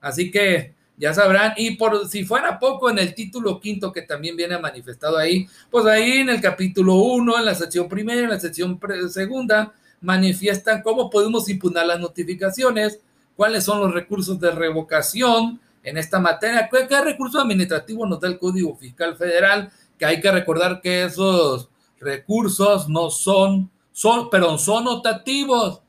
Así 0.00 0.30
que 0.30 0.74
ya 0.96 1.14
sabrán. 1.14 1.54
Y 1.56 1.76
por 1.76 2.08
si 2.08 2.24
fuera 2.24 2.58
poco, 2.58 2.90
en 2.90 2.98
el 2.98 3.14
título 3.14 3.60
quinto 3.60 3.92
que 3.92 4.02
también 4.02 4.36
viene 4.36 4.58
manifestado 4.58 5.16
ahí, 5.16 5.48
pues 5.70 5.86
ahí 5.86 6.18
en 6.18 6.28
el 6.28 6.40
capítulo 6.40 6.94
uno, 6.96 7.38
en 7.38 7.44
la 7.44 7.54
sección 7.54 7.88
primera, 7.88 8.20
en 8.20 8.30
la 8.30 8.40
sección 8.40 8.78
segunda, 9.10 9.72
manifiestan 10.00 10.82
cómo 10.82 11.08
podemos 11.08 11.48
impugnar 11.48 11.86
las 11.86 12.00
notificaciones, 12.00 13.00
cuáles 13.36 13.64
son 13.64 13.80
los 13.80 13.94
recursos 13.94 14.40
de 14.40 14.50
revocación 14.50 15.60
en 15.82 15.96
esta 15.96 16.18
materia, 16.18 16.68
qué, 16.70 16.86
qué 16.86 17.00
recursos 17.00 17.42
administrativos 17.42 18.08
nos 18.08 18.20
da 18.20 18.28
el 18.28 18.38
Código 18.38 18.76
Fiscal 18.76 19.16
Federal, 19.16 19.70
que 20.00 20.06
hay 20.06 20.20
que 20.20 20.32
recordar 20.32 20.80
que 20.80 21.04
esos 21.04 21.68
recursos 22.00 22.88
no 22.88 23.10
son, 23.10 23.70
son, 23.92 24.30
pero 24.30 24.56
son 24.56 24.84
notativos, 24.84 25.82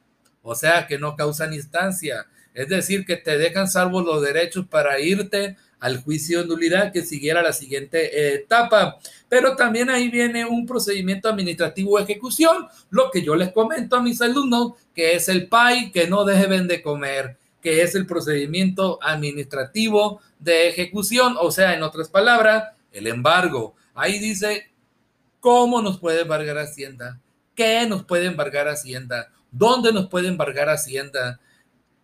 o 0.44 0.53
sea 0.53 0.86
que 0.86 1.00
no 1.00 1.15
causan 1.15 1.53
instancia, 1.53 2.27
es 2.53 2.68
decir, 2.68 3.06
que 3.06 3.15
te 3.15 3.38
dejan 3.38 3.70
salvos 3.70 4.06
los 4.06 4.22
derechos 4.22 4.68
para 4.68 5.00
irte 5.00 5.56
al 5.80 6.03
juicio 6.03 6.41
de 6.41 6.48
nulidad 6.48 6.91
que 6.91 7.03
siguiera 7.03 7.41
la 7.41 7.53
siguiente 7.53 8.36
etapa. 8.36 9.00
Pero 9.30 9.56
también 9.56 9.89
ahí 9.89 10.10
viene 10.10 10.46
un 10.46 10.68
procedimiento 10.68 11.30
administrativo 11.30 11.98
de 11.98 12.03
ejecución, 12.03 12.68
lo 12.89 13.10
que 13.10 13.24
yo 13.24 13.36
les 13.36 13.53
comento 13.53 13.96
a 13.96 14.03
mis 14.03 14.22
alumnos, 14.22 14.74
que 14.94 15.15
es 15.15 15.30
el 15.30 15.48
PAI, 15.48 15.91
que 15.91 16.08
no 16.08 16.25
dejen 16.25 16.68
de 16.68 16.82
comer 16.84 17.38
que 17.62 17.84
es 17.84 17.96
el 17.96 18.06
procedimiento 18.06 19.00
administrativo 19.01 20.20
de 20.39 20.68
ejecución, 20.68 21.36
o 21.39 21.51
sea, 21.51 21.75
en 21.75 21.84
otras 21.84 22.10
palabras, 22.10 22.70
el 22.91 23.08
embargo. 23.08 23.75
Ahí 23.94 24.20
dice 24.20 24.70
cómo 25.40 25.82
nos 25.82 26.00
puede 26.00 26.22
embargar 26.22 26.58
Hacienda, 26.58 27.20
qué 27.56 27.86
nos 27.88 28.04
puede 28.04 28.26
embargar 28.26 28.68
Hacienda, 28.68 29.30
dónde 29.52 29.92
nos 29.92 30.08
puede 30.08 30.28
embargar 30.28 30.70
Hacienda. 30.70 31.40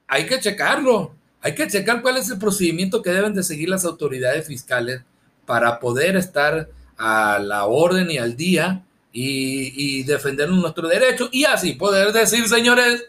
Hay 0.07 0.25
que 0.25 0.39
checarlo, 0.39 1.15
hay 1.41 1.55
que 1.55 1.67
checar 1.67 2.01
cuál 2.01 2.17
es 2.17 2.29
el 2.29 2.39
procedimiento 2.39 3.01
que 3.01 3.11
deben 3.11 3.33
de 3.33 3.43
seguir 3.43 3.69
las 3.69 3.85
autoridades 3.85 4.45
fiscales 4.47 5.01
para 5.45 5.79
poder 5.79 6.15
estar 6.15 6.69
a 6.97 7.39
la 7.39 7.65
orden 7.65 8.09
y 8.11 8.17
al 8.17 8.35
día 8.35 8.83
y, 9.11 9.99
y 9.99 10.03
defender 10.03 10.49
nuestro 10.49 10.87
derecho 10.87 11.29
y 11.31 11.45
así 11.45 11.73
poder 11.73 12.11
decir, 12.11 12.47
señores, 12.47 13.05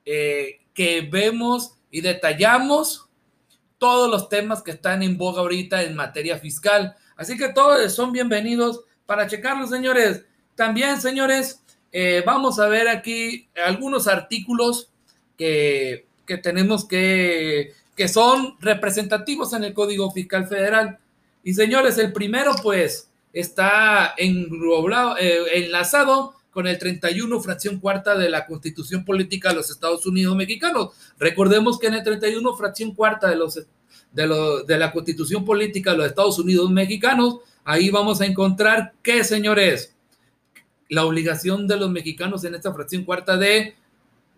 eh, 0.06 0.60
que 0.76 1.02
vemos 1.02 1.74
y 1.90 2.02
detallamos 2.02 3.10
todos 3.80 4.10
los 4.10 4.30
temas 4.30 4.62
que 4.62 4.72
están 4.72 5.02
en 5.02 5.18
boga 5.18 5.42
ahorita 5.42 5.82
en 5.82 5.96
materia 5.96 6.38
fiscal. 6.38 6.96
Así 7.16 7.36
que 7.36 7.50
todos 7.50 7.92
son 7.94 8.12
bienvenidos 8.12 8.82
para 9.08 9.26
checarlos, 9.26 9.72
señores. 9.72 10.24
También, 10.54 11.02
señores, 11.02 11.64
eh, 11.92 12.22
vamos 12.24 12.60
a 12.60 12.68
ver 12.68 12.88
aquí 12.90 13.50
algunos 13.66 14.08
artículos 14.08 14.92
que, 15.36 16.06
tenemos 16.44 16.88
que, 16.88 17.74
que 17.96 18.08
son 18.08 18.58
representativos 18.60 19.54
en 19.54 19.64
el 19.64 19.74
Código 19.74 20.12
Fiscal 20.12 20.48
Federal. 20.48 21.00
Y 21.44 21.54
señores, 21.54 21.98
el 21.98 22.12
primero 22.12 22.54
pues 22.62 23.10
está 23.32 24.16
eh, 24.18 25.46
enlazado 25.54 26.36
con 26.52 26.68
el 26.68 26.78
31 26.78 27.42
fracción 27.42 27.80
cuarta 27.80 28.18
de 28.18 28.30
la 28.30 28.46
Constitución 28.46 29.04
Política 29.04 29.50
de 29.50 29.56
los 29.56 29.70
Estados 29.70 30.06
Unidos 30.06 30.36
Mexicanos. 30.36 30.94
Recordemos 31.20 31.78
que 31.78 31.88
en 31.88 31.96
el 31.96 32.04
31 32.04 32.56
fracción 32.56 32.96
cuarta 32.96 33.30
de, 33.30 33.36
los, 33.36 33.56
de 34.14 34.78
la 34.78 34.92
Constitución 34.92 35.44
Política 35.44 35.92
de 35.92 35.98
los 35.98 36.08
Estados 36.08 36.40
Unidos 36.40 36.72
Mexicanos, 36.72 37.40
ahí 37.66 37.90
vamos 37.90 38.22
a 38.22 38.26
encontrar 38.26 38.94
que, 39.04 39.24
señores, 39.26 39.94
la 40.90 41.06
obligación 41.06 41.68
de 41.68 41.78
los 41.78 41.90
mexicanos 41.90 42.44
en 42.46 42.56
esta 42.56 42.74
fracción 42.74 43.04
cuarta 43.04 43.36
de 43.36 43.76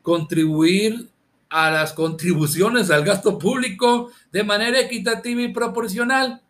contribuir 0.01 1.09
a 1.49 1.71
las 1.71 1.93
contribuciones 1.93 2.89
al 2.89 3.03
gasto 3.03 3.37
público 3.37 4.11
de 4.31 4.43
manera 4.43 4.79
equitativa 4.79 5.41
y 5.41 5.53
proporcional. 5.53 6.41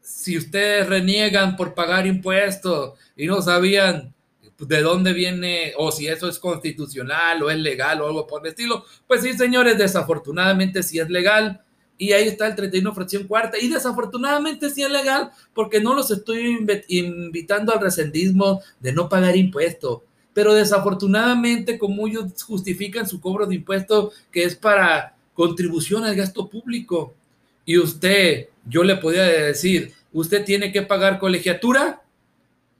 Si 0.00 0.38
ustedes 0.38 0.88
reniegan 0.88 1.56
por 1.56 1.74
pagar 1.74 2.06
impuestos 2.06 2.98
y 3.16 3.26
no 3.26 3.42
sabían 3.42 4.14
de 4.58 4.80
dónde 4.80 5.12
viene 5.12 5.74
o 5.76 5.92
si 5.92 6.06
eso 6.06 6.28
es 6.28 6.38
constitucional 6.38 7.42
o 7.42 7.50
es 7.50 7.58
legal 7.58 8.00
o 8.00 8.06
algo 8.06 8.26
por 8.26 8.42
el 8.42 8.50
estilo, 8.50 8.84
pues 9.06 9.22
sí, 9.22 9.32
señores, 9.32 9.76
desafortunadamente 9.76 10.82
sí 10.82 10.98
es 10.98 11.10
legal 11.10 11.62
y 11.98 12.12
ahí 12.12 12.28
está 12.28 12.46
el 12.46 12.54
31 12.54 12.94
fracción 12.94 13.24
cuarta. 13.24 13.58
Y 13.58 13.68
desafortunadamente 13.68 14.70
sí 14.70 14.82
es 14.82 14.90
legal 14.90 15.30
porque 15.54 15.80
no 15.80 15.94
los 15.94 16.10
estoy 16.10 16.58
invitando 16.88 17.72
al 17.72 17.80
rescendismo 17.80 18.60
de 18.80 18.92
no 18.92 19.08
pagar 19.08 19.36
impuestos. 19.36 20.02
Pero 20.36 20.52
desafortunadamente, 20.52 21.78
como 21.78 22.06
ellos 22.06 22.42
justifican 22.42 23.08
su 23.08 23.22
cobro 23.22 23.46
de 23.46 23.54
impuestos, 23.54 24.12
que 24.30 24.44
es 24.44 24.54
para 24.54 25.16
contribución 25.32 26.04
al 26.04 26.14
gasto 26.14 26.46
público, 26.46 27.14
y 27.64 27.78
usted, 27.78 28.48
yo 28.66 28.84
le 28.84 28.96
podía 28.96 29.22
decir, 29.22 29.94
usted 30.12 30.44
tiene 30.44 30.72
que 30.72 30.82
pagar 30.82 31.18
colegiatura, 31.18 32.02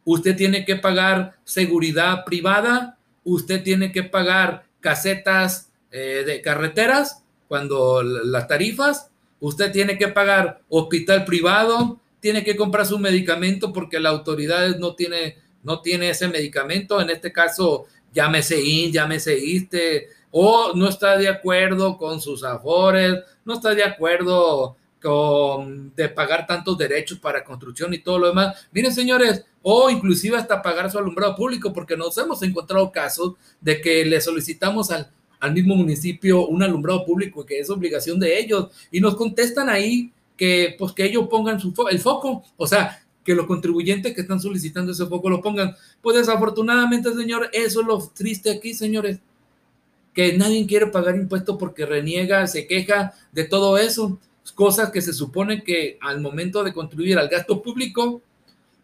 usted 0.04 0.36
tiene 0.36 0.66
que 0.66 0.76
pagar 0.76 1.38
seguridad 1.44 2.26
privada, 2.26 2.98
usted 3.24 3.62
tiene 3.62 3.90
que 3.90 4.02
pagar 4.02 4.66
casetas 4.80 5.70
eh, 5.90 6.24
de 6.26 6.42
carreteras, 6.42 7.22
cuando 7.48 8.02
las 8.02 8.48
tarifas, 8.48 9.08
usted 9.40 9.72
tiene 9.72 9.96
que 9.96 10.08
pagar 10.08 10.60
hospital 10.68 11.24
privado, 11.24 11.98
tiene 12.20 12.44
que 12.44 12.54
comprar 12.54 12.84
su 12.84 12.98
medicamento 12.98 13.72
porque 13.72 13.98
la 13.98 14.10
autoridad 14.10 14.76
no 14.76 14.94
tiene, 14.94 15.38
no 15.66 15.80
tiene 15.82 16.10
ese 16.10 16.28
medicamento, 16.28 17.00
en 17.00 17.10
este 17.10 17.32
caso 17.32 17.86
llámese 18.12 18.62
IN, 18.62 18.92
llámese 18.92 19.36
ISTE, 19.36 20.08
o 20.30 20.72
no 20.74 20.88
está 20.88 21.16
de 21.18 21.28
acuerdo 21.28 21.98
con 21.98 22.20
sus 22.20 22.44
afores, 22.44 23.16
no 23.44 23.54
está 23.54 23.74
de 23.74 23.82
acuerdo 23.82 24.76
con 25.02 25.94
de 25.94 26.08
pagar 26.08 26.46
tantos 26.46 26.78
derechos 26.78 27.18
para 27.18 27.44
construcción 27.44 27.92
y 27.92 27.98
todo 27.98 28.18
lo 28.18 28.28
demás. 28.28 28.66
Miren, 28.70 28.92
señores, 28.92 29.44
o 29.62 29.90
inclusive 29.90 30.36
hasta 30.36 30.62
pagar 30.62 30.90
su 30.90 30.98
alumbrado 30.98 31.34
público, 31.34 31.72
porque 31.72 31.96
nos 31.96 32.16
hemos 32.18 32.42
encontrado 32.42 32.92
casos 32.92 33.34
de 33.60 33.80
que 33.80 34.04
le 34.04 34.20
solicitamos 34.20 34.90
al, 34.92 35.10
al 35.40 35.52
mismo 35.52 35.74
municipio 35.74 36.46
un 36.46 36.62
alumbrado 36.62 37.04
público 37.04 37.44
que 37.44 37.58
es 37.58 37.68
obligación 37.70 38.20
de 38.20 38.38
ellos 38.38 38.68
y 38.92 39.00
nos 39.00 39.16
contestan 39.16 39.68
ahí 39.68 40.12
que 40.36 40.76
pues 40.78 40.92
que 40.92 41.04
ellos 41.04 41.26
pongan 41.28 41.58
su 41.58 41.74
el 41.90 41.98
foco, 41.98 42.44
o 42.56 42.66
sea, 42.66 43.05
que 43.26 43.34
los 43.34 43.46
contribuyentes 43.46 44.14
que 44.14 44.20
están 44.20 44.40
solicitando 44.40 44.92
ese 44.92 45.04
foco 45.04 45.28
lo 45.28 45.42
pongan. 45.42 45.74
Pues 46.00 46.16
desafortunadamente, 46.16 47.12
señor, 47.12 47.50
eso 47.52 47.80
es 47.80 47.86
lo 47.86 47.98
triste 48.14 48.50
aquí, 48.50 48.72
señores, 48.72 49.18
que 50.14 50.38
nadie 50.38 50.64
quiere 50.66 50.86
pagar 50.86 51.16
impuestos 51.16 51.56
porque 51.58 51.84
reniega, 51.84 52.46
se 52.46 52.68
queja 52.68 53.12
de 53.32 53.44
todo 53.44 53.76
eso, 53.76 54.18
cosas 54.54 54.90
que 54.90 55.02
se 55.02 55.12
supone 55.12 55.64
que 55.64 55.98
al 56.00 56.20
momento 56.20 56.62
de 56.62 56.72
contribuir 56.72 57.18
al 57.18 57.28
gasto 57.28 57.60
público 57.60 58.22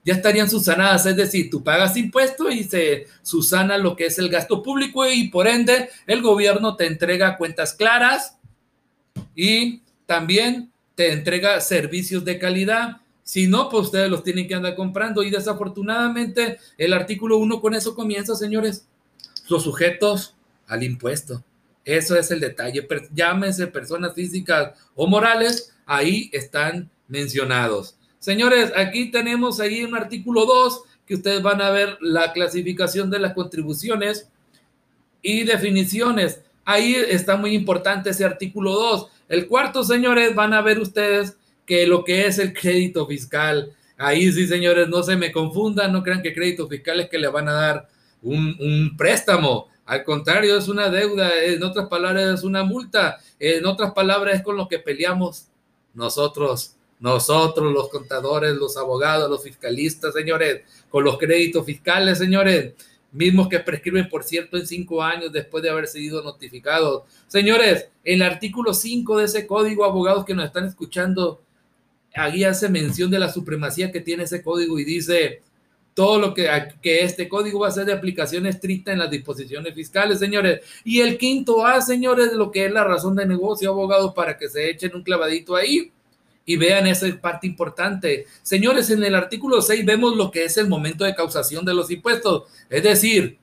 ya 0.05 0.15
estarían 0.15 0.51
susanadas, 0.51 1.07
es 1.07 1.15
decir, 1.15 1.49
tú 1.49 1.63
pagas 1.63 1.97
impuestos 1.97 2.53
y 2.53 2.65
se 2.65 3.07
susana 3.23 3.79
lo 3.79 3.95
que 3.95 4.07
es 4.07 4.19
el 4.19 4.29
gasto 4.29 4.61
público 4.61 5.09
y 5.09 5.29
por 5.29 5.47
ende 5.47 5.89
el 6.09 6.21
gobierno 6.21 6.75
te 6.75 6.87
entrega 6.87 7.37
cuentas 7.37 7.75
claras 7.75 8.37
y 9.37 9.83
también 10.05 10.73
te 10.97 11.13
entrega 11.13 11.61
servicios 11.61 12.25
de 12.25 12.41
calidad. 12.41 13.02
Si 13.23 13.47
no, 13.47 13.69
pues 13.69 13.87
ustedes 13.87 14.11
los 14.11 14.23
tienen 14.23 14.49
que 14.49 14.55
andar 14.55 14.75
comprando 14.75 15.23
y 15.23 15.31
desafortunadamente 15.31 16.59
el 16.77 16.93
artículo 16.93 17.39
1 17.39 17.61
con 17.61 17.75
eso 17.75 17.95
comienza, 17.95 18.35
señores, 18.35 18.87
los 19.49 19.63
sujetos 19.63 20.35
al 20.67 20.83
impuesto. 20.83 21.45
Eso 21.85 22.17
es 22.17 22.31
el 22.31 22.41
detalle. 22.41 22.87
Llámense 23.15 23.67
personas 23.67 24.15
físicas 24.15 24.79
o 24.95 25.07
morales, 25.07 25.75
ahí 25.87 26.31
están 26.33 26.91
mencionados. 27.09 27.97
Señores, 28.19 28.73
aquí 28.77 29.11
tenemos 29.11 29.61
ahí 29.61 29.85
un 29.85 29.97
artículo 29.97 30.47
2 30.47 30.83
que 31.07 31.15
ustedes 31.15 31.43
van 31.43 31.61
a 31.61 31.71
ver 31.71 31.99
la 32.01 32.33
clasificación 32.33 33.11
de 33.11 33.19
las 33.19 33.35
contribuciones 33.35 34.29
y 35.21 35.45
definiciones. 35.45 36.41
Ahí 36.65 36.95
está 36.95 37.37
muy 37.37 37.55
importante 37.55 38.11
ese 38.11 38.25
artículo 38.25 38.73
2. 38.73 39.09
El 39.29 39.49
cuarto, 39.49 39.83
señores, 39.83 40.35
van 40.35 40.55
a 40.55 40.63
ver 40.63 40.79
ustedes 40.79 41.37
lo 41.87 42.05
que 42.05 42.27
es 42.27 42.39
el 42.39 42.53
crédito 42.53 43.07
fiscal. 43.07 43.73
Ahí 43.97 44.33
sí, 44.33 44.47
señores, 44.47 44.89
no 44.89 45.03
se 45.03 45.17
me 45.17 45.33
confundan, 45.33 45.93
no 45.93 46.03
crean 46.03 46.23
que 46.23 46.35
crédito 46.35 46.69
fiscal 46.69 47.01
es 47.01 47.09
que 47.09 47.19
le 47.19 47.29
van 47.29 47.49
a 47.49 47.53
dar 47.53 47.89
un, 48.23 48.57
un 48.61 48.97
préstamo. 48.97 49.69
Al 49.85 50.05
contrario, 50.05 50.57
es 50.57 50.69
una 50.69 50.89
deuda, 50.89 51.31
en 51.45 51.63
otras 51.63 51.89
palabras, 51.89 52.39
es 52.39 52.45
una 52.45 52.65
multa. 52.65 53.19
En 53.39 53.67
otras 53.67 53.93
palabras, 53.93 54.37
es 54.37 54.43
con 54.43 54.57
lo 54.57 54.69
que 54.69 54.79
peleamos 54.79 55.47
nosotros 55.95 56.77
nosotros, 57.03 57.73
los 57.73 57.89
contadores, 57.89 58.55
los 58.55 58.77
abogados, 58.77 59.29
los 59.29 59.43
fiscalistas, 59.43 60.15
señores, 60.15 60.63
con 60.89 61.03
los 61.03 61.19
créditos 61.19 61.67
fiscales, 61.67 62.19
señores, 62.19 62.75
mismos 63.11 63.49
que 63.49 63.59
prescriben, 63.59 64.09
por 64.09 64.23
cierto, 64.23 64.57
en 64.57 64.69
cinco 64.69 65.03
años 65.03 65.33
después 65.33 65.65
de 65.65 65.71
haber 65.71 65.89
sido 65.89 66.23
notificados. 66.23 67.03
Señores, 67.27 67.89
el 68.05 68.23
artículo 68.23 68.73
5 68.73 69.19
de 69.19 69.25
ese 69.25 69.49
código, 69.49 69.85
abogados 69.85 70.25
que 70.25 70.33
nos 70.33 70.47
están 70.47 70.65
escuchando, 70.65 71.43
ahí 72.15 72.45
hace 72.45 72.69
mención 72.69 73.11
de 73.11 73.19
la 73.19 73.33
supremacía 73.33 73.93
que 73.93 74.01
tiene 74.01 74.25
ese 74.25 74.43
código 74.43 74.79
y 74.79 74.85
dice 74.85 75.43
todo 75.95 76.19
lo 76.19 76.33
que, 76.33 76.49
que 76.81 77.05
este 77.05 77.29
código 77.29 77.61
va 77.61 77.69
a 77.69 77.73
ser 77.73 77.85
de 77.85 77.93
aplicación 77.93 78.47
estricta 78.47 78.93
en 78.93 78.99
las 78.99 79.11
disposiciones 79.11 79.75
fiscales, 79.75 80.19
señores. 80.19 80.61
Y 80.85 81.01
el 81.01 81.19
quinto 81.19 81.67
A, 81.67 81.83
señores, 81.83 82.33
lo 82.33 82.51
que 82.51 82.67
es 82.67 82.73
la 82.73 82.85
razón 82.85 83.15
de 83.15 83.27
negocio, 83.27 83.71
abogados, 83.71 84.15
para 84.15 84.39
que 84.39 84.49
se 84.49 84.71
echen 84.71 84.95
un 84.95 85.03
clavadito 85.03 85.55
ahí 85.55 85.93
y 86.45 86.57
vean 86.57 86.87
esa 86.87 87.07
parte 87.21 87.47
importante. 87.47 88.27
Señores, 88.43 88.91
en 88.91 89.05
el 89.05 89.15
artículo 89.15 89.61
6 89.61 89.85
vemos 89.85 90.17
lo 90.17 90.31
que 90.31 90.45
es 90.45 90.57
el 90.57 90.69
momento 90.69 91.05
de 91.05 91.15
causación 91.15 91.65
de 91.65 91.75
los 91.75 91.91
impuestos, 91.91 92.45
es 92.69 92.83
decir, 92.83 93.39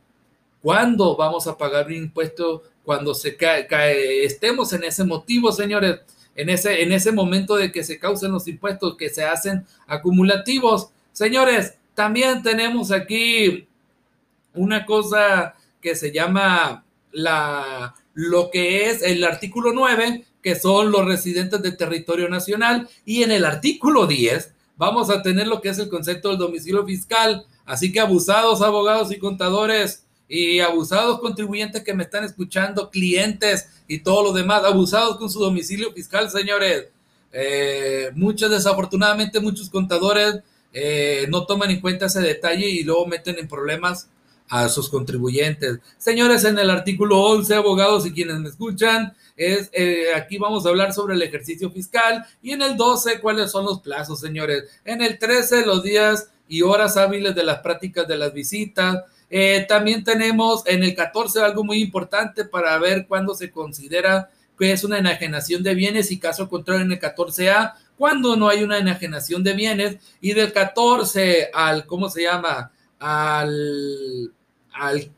cuándo 0.61 1.15
vamos 1.15 1.47
a 1.47 1.57
pagar 1.57 1.87
un 1.87 1.93
impuesto 1.93 2.63
cuando 2.83 3.13
se 3.13 3.35
cae, 3.35 4.23
estemos 4.23 4.73
en 4.73 4.83
ese 4.83 5.03
motivo, 5.03 5.51
señores, 5.51 5.99
en 6.39 6.49
ese, 6.49 6.83
en 6.83 6.93
ese 6.93 7.11
momento 7.11 7.57
de 7.57 7.69
que 7.69 7.83
se 7.83 7.99
causen 7.99 8.31
los 8.31 8.47
impuestos 8.47 8.95
que 8.95 9.09
se 9.09 9.25
hacen 9.25 9.65
acumulativos. 9.87 10.89
Señores, 11.11 11.75
también 11.95 12.41
tenemos 12.43 12.91
aquí 12.91 13.67
una 14.53 14.85
cosa 14.85 15.55
que 15.81 15.95
se 15.95 16.13
llama 16.13 16.85
la, 17.11 17.93
lo 18.13 18.49
que 18.51 18.89
es 18.89 19.03
el 19.03 19.21
artículo 19.25 19.73
9, 19.73 20.23
que 20.41 20.55
son 20.55 20.91
los 20.91 21.05
residentes 21.05 21.61
del 21.61 21.75
territorio 21.75 22.29
nacional. 22.29 22.87
Y 23.03 23.23
en 23.23 23.31
el 23.31 23.43
artículo 23.43 24.07
10 24.07 24.53
vamos 24.77 25.09
a 25.09 25.21
tener 25.21 25.45
lo 25.45 25.59
que 25.59 25.69
es 25.69 25.79
el 25.79 25.89
concepto 25.89 26.29
del 26.29 26.37
domicilio 26.37 26.85
fiscal. 26.85 27.45
Así 27.65 27.91
que 27.91 27.99
abusados 27.99 28.61
abogados 28.61 29.11
y 29.11 29.19
contadores 29.19 30.05
y 30.29 30.59
abusados 30.59 31.19
contribuyentes 31.19 31.83
que 31.83 31.93
me 31.93 32.03
están 32.03 32.23
escuchando, 32.23 32.91
clientes 32.91 33.67
y 33.87 33.99
todo 33.99 34.23
lo 34.23 34.31
demás, 34.31 34.63
abusados 34.63 35.17
con 35.17 35.29
su 35.29 35.39
domicilio 35.39 35.91
fiscal, 35.91 36.29
señores. 36.29 36.85
Eh, 37.33 38.11
muchos, 38.13 38.49
desafortunadamente, 38.51 39.39
muchos 39.39 39.69
contadores 39.69 40.41
eh, 40.71 41.25
no 41.29 41.45
toman 41.45 41.71
en 41.71 41.81
cuenta 41.81 42.05
ese 42.05 42.21
detalle 42.21 42.69
y 42.69 42.83
luego 42.83 43.07
meten 43.07 43.39
en 43.39 43.47
problemas 43.47 44.07
a 44.49 44.67
sus 44.69 44.89
contribuyentes. 44.89 45.79
Señores, 45.97 46.43
en 46.43 46.57
el 46.57 46.69
artículo 46.69 47.21
11, 47.21 47.55
abogados 47.55 48.05
y 48.05 48.13
quienes 48.13 48.39
me 48.39 48.49
escuchan, 48.49 49.13
es, 49.37 49.69
eh, 49.73 50.13
aquí 50.15 50.37
vamos 50.37 50.65
a 50.65 50.69
hablar 50.69 50.93
sobre 50.93 51.15
el 51.15 51.21
ejercicio 51.21 51.71
fiscal 51.71 52.25
y 52.41 52.51
en 52.51 52.61
el 52.61 52.75
12 52.75 53.19
cuáles 53.19 53.51
son 53.51 53.65
los 53.65 53.79
plazos, 53.79 54.19
señores. 54.19 54.65
En 54.85 55.01
el 55.01 55.17
13 55.17 55.65
los 55.65 55.83
días 55.83 56.29
y 56.47 56.63
horas 56.63 56.97
hábiles 56.97 57.35
de 57.35 57.43
las 57.43 57.59
prácticas 57.59 58.07
de 58.07 58.17
las 58.17 58.33
visitas. 58.33 59.03
Eh, 59.29 59.65
también 59.67 60.03
tenemos 60.03 60.63
en 60.65 60.83
el 60.83 60.95
14 60.95 61.41
algo 61.41 61.63
muy 61.63 61.81
importante 61.81 62.45
para 62.45 62.77
ver 62.79 63.05
cuándo 63.07 63.35
se 63.35 63.51
considera 63.51 64.29
que 64.57 64.71
es 64.71 64.83
una 64.83 64.97
enajenación 64.97 65.63
de 65.63 65.73
bienes 65.73 66.11
y 66.11 66.19
caso 66.19 66.49
contrario 66.49 66.83
en 66.83 66.91
el 66.91 66.99
14A, 66.99 67.75
cuando 67.97 68.35
no 68.35 68.49
hay 68.49 68.63
una 68.63 68.77
enajenación 68.77 69.43
de 69.43 69.53
bienes 69.53 69.97
y 70.19 70.33
del 70.33 70.51
14 70.51 71.49
al, 71.53 71.85
¿cómo 71.85 72.09
se 72.09 72.23
llama? 72.23 72.71
Al, 72.99 74.33
al, 74.73 75.11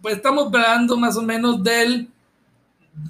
pues 0.00 0.16
estamos 0.16 0.46
hablando 0.46 0.96
más 0.96 1.16
o 1.16 1.22
menos 1.22 1.62
del 1.64 2.08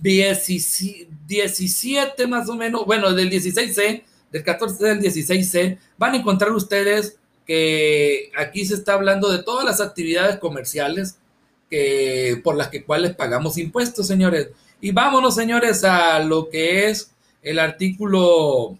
17 0.00 2.26
más 2.26 2.48
o 2.48 2.54
menos, 2.54 2.86
bueno, 2.86 3.12
del 3.12 3.30
16C, 3.30 4.02
del 4.30 4.42
14 4.42 4.90
al 4.90 5.00
16C, 5.00 5.78
van 5.98 6.14
a 6.14 6.16
encontrar 6.16 6.52
ustedes 6.52 7.18
que 7.46 8.30
aquí 8.36 8.64
se 8.64 8.74
está 8.74 8.94
hablando 8.94 9.30
de 9.30 9.42
todas 9.42 9.64
las 9.64 9.80
actividades 9.80 10.38
comerciales 10.38 11.18
que, 11.70 12.40
por 12.42 12.56
las 12.56 12.68
que 12.68 12.84
cuales 12.84 13.14
pagamos 13.14 13.58
impuestos, 13.58 14.06
señores. 14.06 14.48
Y 14.80 14.92
vámonos, 14.92 15.34
señores, 15.34 15.84
a 15.84 16.18
lo 16.20 16.48
que 16.48 16.88
es 16.88 17.12
el 17.42 17.58
artículo, 17.58 18.78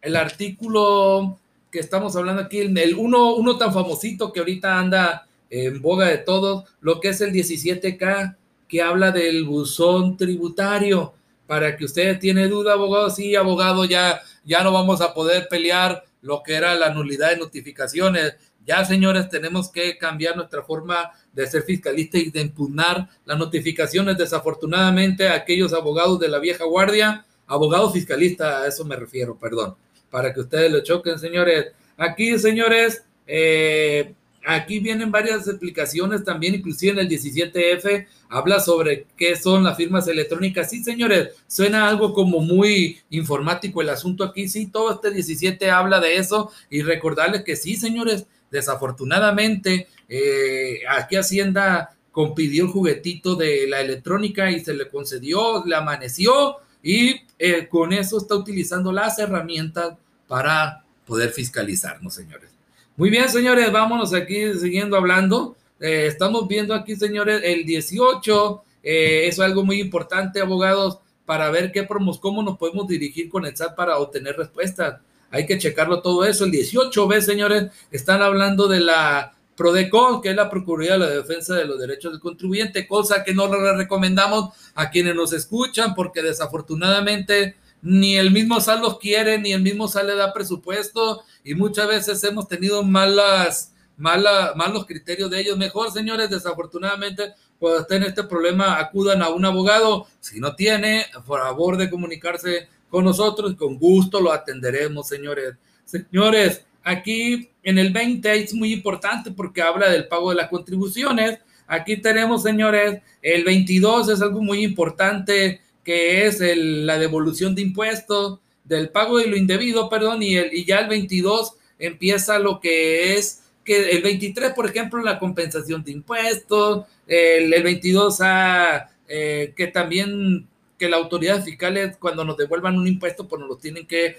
el 0.00 0.16
artículo 0.16 1.38
que 1.70 1.80
estamos 1.80 2.16
hablando 2.16 2.42
aquí, 2.42 2.58
el 2.58 2.94
uno, 2.96 3.34
uno 3.34 3.56
tan 3.56 3.72
famosito 3.72 4.32
que 4.32 4.40
ahorita 4.40 4.78
anda 4.78 5.26
en 5.48 5.80
boga 5.82 6.08
de 6.08 6.18
todos, 6.18 6.64
lo 6.80 7.00
que 7.00 7.08
es 7.08 7.20
el 7.20 7.32
17K, 7.32 8.36
que 8.68 8.82
habla 8.82 9.10
del 9.10 9.44
buzón 9.44 10.16
tributario. 10.16 11.14
Para 11.46 11.76
que 11.76 11.84
usted 11.84 12.18
tiene 12.18 12.48
duda, 12.48 12.74
abogado, 12.74 13.10
sí, 13.10 13.36
abogado, 13.36 13.84
ya, 13.84 14.22
ya 14.44 14.62
no 14.62 14.72
vamos 14.72 15.02
a 15.02 15.12
poder 15.12 15.48
pelear 15.48 16.04
lo 16.22 16.42
que 16.42 16.54
era 16.54 16.74
la 16.74 16.90
nulidad 16.90 17.30
de 17.30 17.36
notificaciones. 17.36 18.36
Ya, 18.64 18.84
señores, 18.84 19.28
tenemos 19.28 19.70
que 19.70 19.98
cambiar 19.98 20.36
nuestra 20.36 20.62
forma 20.62 21.10
de 21.32 21.46
ser 21.46 21.62
fiscalista 21.62 22.16
y 22.18 22.30
de 22.30 22.40
impugnar 22.40 23.08
las 23.24 23.38
notificaciones. 23.38 24.16
Desafortunadamente, 24.16 25.28
aquellos 25.28 25.72
abogados 25.72 26.20
de 26.20 26.28
la 26.28 26.38
vieja 26.38 26.64
guardia, 26.64 27.26
abogados 27.46 27.92
fiscalistas, 27.92 28.62
a 28.62 28.66
eso 28.66 28.84
me 28.84 28.96
refiero, 28.96 29.36
perdón, 29.36 29.74
para 30.10 30.32
que 30.32 30.40
ustedes 30.40 30.70
lo 30.70 30.80
choquen, 30.82 31.18
señores. 31.18 31.72
Aquí, 31.96 32.38
señores, 32.38 33.04
eh, 33.26 34.14
aquí 34.44 34.78
vienen 34.78 35.10
varias 35.10 35.46
explicaciones 35.48 36.24
también, 36.24 36.54
inclusive 36.54 36.92
en 36.92 36.98
el 37.00 37.08
17F 37.08 38.06
habla 38.28 38.60
sobre 38.60 39.06
qué 39.16 39.36
son 39.36 39.64
las 39.64 39.76
firmas 39.76 40.08
electrónicas. 40.08 40.70
Sí, 40.70 40.82
señores, 40.82 41.30
suena 41.46 41.88
algo 41.88 42.12
como 42.14 42.40
muy 42.40 43.00
informático 43.10 43.82
el 43.82 43.90
asunto 43.90 44.24
aquí. 44.24 44.48
Sí, 44.48 44.66
todo 44.66 44.92
este 44.92 45.10
17 45.10 45.70
habla 45.70 46.00
de 46.00 46.16
eso 46.16 46.50
y 46.70 46.82
recordarles 46.82 47.42
que 47.42 47.56
sí, 47.56 47.76
señores, 47.76 48.26
desafortunadamente 48.50 49.88
eh, 50.08 50.80
aquí 50.88 51.16
Hacienda 51.16 51.96
compidió 52.10 52.64
el 52.64 52.70
juguetito 52.70 53.34
de 53.34 53.66
la 53.66 53.80
electrónica 53.80 54.50
y 54.50 54.60
se 54.60 54.74
le 54.74 54.88
concedió, 54.88 55.64
le 55.64 55.74
amaneció 55.74 56.58
y 56.82 57.22
eh, 57.38 57.68
con 57.68 57.92
eso 57.92 58.18
está 58.18 58.34
utilizando 58.34 58.92
las 58.92 59.18
herramientas 59.18 59.94
para 60.28 60.84
poder 61.06 61.30
fiscalizarnos, 61.30 62.14
señores. 62.14 62.51
Muy 62.96 63.08
bien, 63.08 63.26
señores, 63.30 63.72
vámonos 63.72 64.12
aquí 64.12 64.52
siguiendo 64.52 64.98
hablando. 64.98 65.56
Eh, 65.80 66.06
estamos 66.06 66.46
viendo 66.46 66.74
aquí, 66.74 66.94
señores, 66.94 67.40
el 67.42 67.64
18. 67.64 68.62
Eh, 68.82 69.28
es 69.28 69.40
algo 69.40 69.64
muy 69.64 69.80
importante, 69.80 70.40
abogados, 70.40 70.98
para 71.24 71.50
ver 71.50 71.72
qué 71.72 71.84
promos, 71.84 72.18
cómo 72.18 72.42
nos 72.42 72.58
podemos 72.58 72.86
dirigir 72.86 73.30
con 73.30 73.46
el 73.46 73.56
SAT 73.56 73.76
para 73.76 73.96
obtener 73.96 74.36
respuestas. 74.36 75.00
Hay 75.30 75.46
que 75.46 75.56
checarlo 75.56 76.02
todo 76.02 76.26
eso. 76.26 76.44
El 76.44 76.50
18, 76.50 77.08
¿ves, 77.08 77.24
señores? 77.24 77.72
Están 77.90 78.20
hablando 78.20 78.68
de 78.68 78.80
la 78.80 79.32
PRODECON, 79.56 80.20
que 80.20 80.28
es 80.28 80.36
la 80.36 80.50
Procuraduría 80.50 80.92
de 80.92 80.98
la 80.98 81.08
Defensa 81.08 81.54
de 81.54 81.64
los 81.64 81.80
Derechos 81.80 82.12
del 82.12 82.20
Contribuyente, 82.20 82.86
cosa 82.86 83.24
que 83.24 83.32
no 83.32 83.48
le 83.48 83.74
recomendamos 83.74 84.50
a 84.74 84.90
quienes 84.90 85.14
nos 85.14 85.32
escuchan, 85.32 85.94
porque 85.94 86.22
desafortunadamente 86.22 87.56
ni 87.82 88.16
el 88.16 88.30
mismo 88.30 88.60
SAT 88.60 88.80
los 88.80 88.98
quiere, 88.98 89.38
ni 89.38 89.52
el 89.52 89.60
mismo 89.60 89.88
SAT 89.88 90.06
le 90.06 90.14
da 90.14 90.32
presupuesto, 90.32 91.22
y 91.44 91.54
muchas 91.54 91.88
veces 91.88 92.22
hemos 92.24 92.46
tenido 92.46 92.84
malas, 92.84 93.74
mala, 93.96 94.52
malos 94.54 94.86
criterios 94.86 95.30
de 95.30 95.40
ellos. 95.40 95.58
Mejor, 95.58 95.90
señores, 95.90 96.30
desafortunadamente, 96.30 97.34
cuando 97.58 97.80
estén 97.80 98.02
en 98.02 98.08
este 98.10 98.22
problema, 98.22 98.78
acudan 98.78 99.20
a 99.22 99.28
un 99.30 99.44
abogado. 99.44 100.06
Si 100.20 100.38
no 100.38 100.54
tiene, 100.54 101.06
por 101.26 101.40
favor 101.40 101.76
de 101.76 101.90
comunicarse 101.90 102.68
con 102.88 103.04
nosotros, 103.04 103.54
con 103.54 103.78
gusto 103.78 104.20
lo 104.20 104.32
atenderemos, 104.32 105.08
señores. 105.08 105.54
Señores, 105.84 106.64
aquí 106.84 107.50
en 107.62 107.78
el 107.78 107.92
20 107.92 108.32
es 108.34 108.54
muy 108.54 108.72
importante 108.72 109.32
porque 109.32 109.62
habla 109.62 109.90
del 109.90 110.06
pago 110.06 110.30
de 110.30 110.36
las 110.36 110.48
contribuciones. 110.48 111.40
Aquí 111.66 111.96
tenemos, 111.96 112.42
señores, 112.42 113.00
el 113.22 113.44
22 113.44 114.10
es 114.10 114.20
algo 114.20 114.42
muy 114.42 114.62
importante 114.62 115.61
que 115.84 116.26
es 116.26 116.40
la 116.40 116.98
devolución 116.98 117.54
de 117.54 117.62
impuestos, 117.62 118.40
del 118.64 118.90
pago 118.90 119.18
de 119.18 119.26
lo 119.26 119.36
indebido, 119.36 119.88
perdón, 119.88 120.22
y, 120.22 120.36
el, 120.36 120.54
y 120.54 120.64
ya 120.64 120.78
el 120.78 120.88
22 120.88 121.54
empieza 121.78 122.38
lo 122.38 122.60
que 122.60 123.14
es 123.16 123.42
que 123.64 123.90
el 123.90 124.02
23, 124.02 124.52
por 124.52 124.66
ejemplo, 124.66 125.02
la 125.02 125.18
compensación 125.18 125.84
de 125.84 125.92
impuestos, 125.92 126.86
el, 127.06 127.52
el 127.52 127.62
22 127.62 128.20
a, 128.20 128.90
eh, 129.08 129.52
que 129.56 129.68
también 129.68 130.48
que 130.78 130.88
la 130.88 130.96
autoridad 130.96 131.44
fiscal 131.44 131.96
cuando 132.00 132.24
nos 132.24 132.36
devuelvan 132.36 132.76
un 132.76 132.88
impuesto, 132.88 133.28
pues 133.28 133.38
nos 133.38 133.48
lo 133.48 133.56
tienen 133.56 133.86
que 133.86 134.16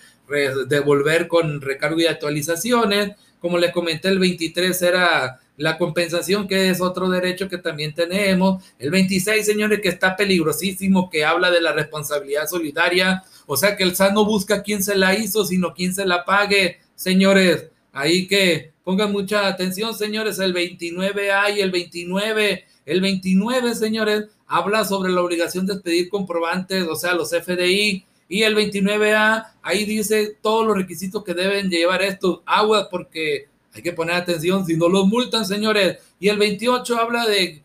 devolver 0.69 1.27
con 1.27 1.59
recargo 1.59 1.99
y 1.99 2.05
actualizaciones. 2.05 3.17
Como 3.43 3.57
les 3.57 3.73
comenté, 3.73 4.07
el 4.07 4.19
23 4.19 4.81
era 4.83 5.41
la 5.57 5.77
compensación, 5.77 6.47
que 6.47 6.69
es 6.69 6.79
otro 6.79 7.09
derecho 7.09 7.49
que 7.49 7.57
también 7.57 7.93
tenemos. 7.93 8.63
El 8.79 8.89
26, 8.89 9.45
señores, 9.45 9.81
que 9.81 9.89
está 9.89 10.15
peligrosísimo, 10.15 11.09
que 11.09 11.25
habla 11.25 11.51
de 11.51 11.59
la 11.59 11.73
responsabilidad 11.73 12.47
solidaria. 12.47 13.21
O 13.45 13.57
sea 13.57 13.75
que 13.75 13.83
el 13.83 13.97
SAT 13.97 14.13
no 14.13 14.23
busca 14.23 14.63
quién 14.63 14.81
se 14.81 14.95
la 14.95 15.13
hizo, 15.13 15.43
sino 15.43 15.73
quién 15.73 15.93
se 15.93 16.05
la 16.05 16.23
pague, 16.23 16.79
señores. 16.95 17.65
Ahí 17.91 18.27
que 18.27 18.71
pongan 18.85 19.11
mucha 19.11 19.45
atención, 19.45 19.93
señores. 19.93 20.39
El 20.39 20.53
29A 20.53 21.53
y 21.57 21.59
el 21.59 21.71
29, 21.71 22.63
el 22.85 23.01
29, 23.01 23.75
señores, 23.75 24.27
habla 24.47 24.85
sobre 24.85 25.11
la 25.11 25.21
obligación 25.21 25.65
de 25.65 25.73
expedir 25.73 26.07
comprobantes, 26.07 26.87
o 26.87 26.95
sea, 26.95 27.13
los 27.13 27.31
FDI. 27.31 28.05
Y 28.33 28.41
el 28.41 28.55
29A, 28.55 29.45
ahí 29.61 29.85
dice 29.85 30.39
todos 30.41 30.65
los 30.65 30.75
requisitos 30.75 31.23
que 31.23 31.35
deben 31.35 31.69
llevar 31.69 32.01
estos 32.01 32.39
aguas, 32.47 32.87
porque 32.89 33.47
hay 33.71 33.83
que 33.83 33.93
poner 33.93 34.15
atención, 34.15 34.65
si 34.65 34.75
no 34.75 34.89
los 34.89 35.05
multan, 35.05 35.45
señores. 35.45 35.99
Y 36.19 36.29
el 36.29 36.39
28 36.39 36.97
habla 36.97 37.27
de 37.27 37.61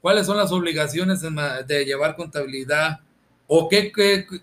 cuáles 0.00 0.26
son 0.26 0.36
las 0.36 0.52
obligaciones 0.52 1.20
de 1.20 1.84
llevar 1.84 2.14
contabilidad 2.14 3.00
o 3.48 3.68
qué, 3.68 3.90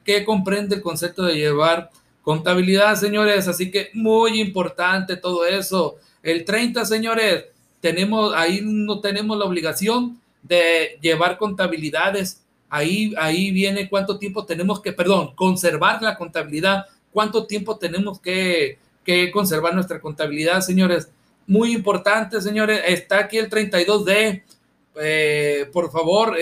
qué, 0.03 0.25
comprende 0.25 0.75
el 0.75 0.81
concepto 0.81 1.23
de 1.23 1.36
llevar 1.36 1.89
contabilidad, 2.21 2.97
señores. 2.97 3.47
Así 3.47 3.71
que 3.71 3.91
muy 3.93 4.41
importante 4.41 5.15
todo 5.15 5.45
eso. 5.45 5.95
El 6.21 6.43
30, 6.43 6.84
señores, 6.84 7.45
tenemos, 7.79 8.34
ahí 8.36 8.60
no 8.62 8.99
tenemos 8.99 9.38
la 9.38 9.45
obligación 9.45 10.19
de 10.43 10.99
llevar 10.99 11.38
contabilidades. 11.38 12.40
Ahí, 12.71 13.13
ahí 13.19 13.51
viene 13.51 13.88
cuánto 13.88 14.17
tiempo 14.17 14.45
tenemos 14.45 14.81
que, 14.81 14.93
perdón, 14.93 15.36
conservar 15.36 16.01
la 16.01 16.17
contabilidad, 16.17 16.86
cuánto 17.12 17.45
tiempo 17.45 17.77
tenemos 17.77 18.19
que 18.19 18.79
que 19.03 19.31
conservar 19.31 19.73
nuestra 19.73 19.99
contabilidad, 19.99 20.62
señores. 20.62 21.10
Muy 21.47 21.73
importante, 21.73 22.39
señores. 22.41 22.81
Está 22.86 23.19
aquí 23.19 23.38
el 23.38 23.49
32D. 23.49 24.43
Eh, 25.01 25.69
por 25.71 25.91
favor, 25.91 26.38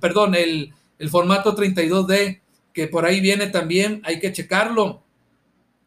perdón, 0.00 0.34
el, 0.34 0.72
formato 1.10 1.56
32D, 1.56 2.40
que 2.72 2.88
por 2.88 3.04
ahí 3.04 3.20
viene 3.20 3.48
también, 3.48 4.00
hay 4.04 4.20
que 4.20 4.32
checarlo. 4.32 5.02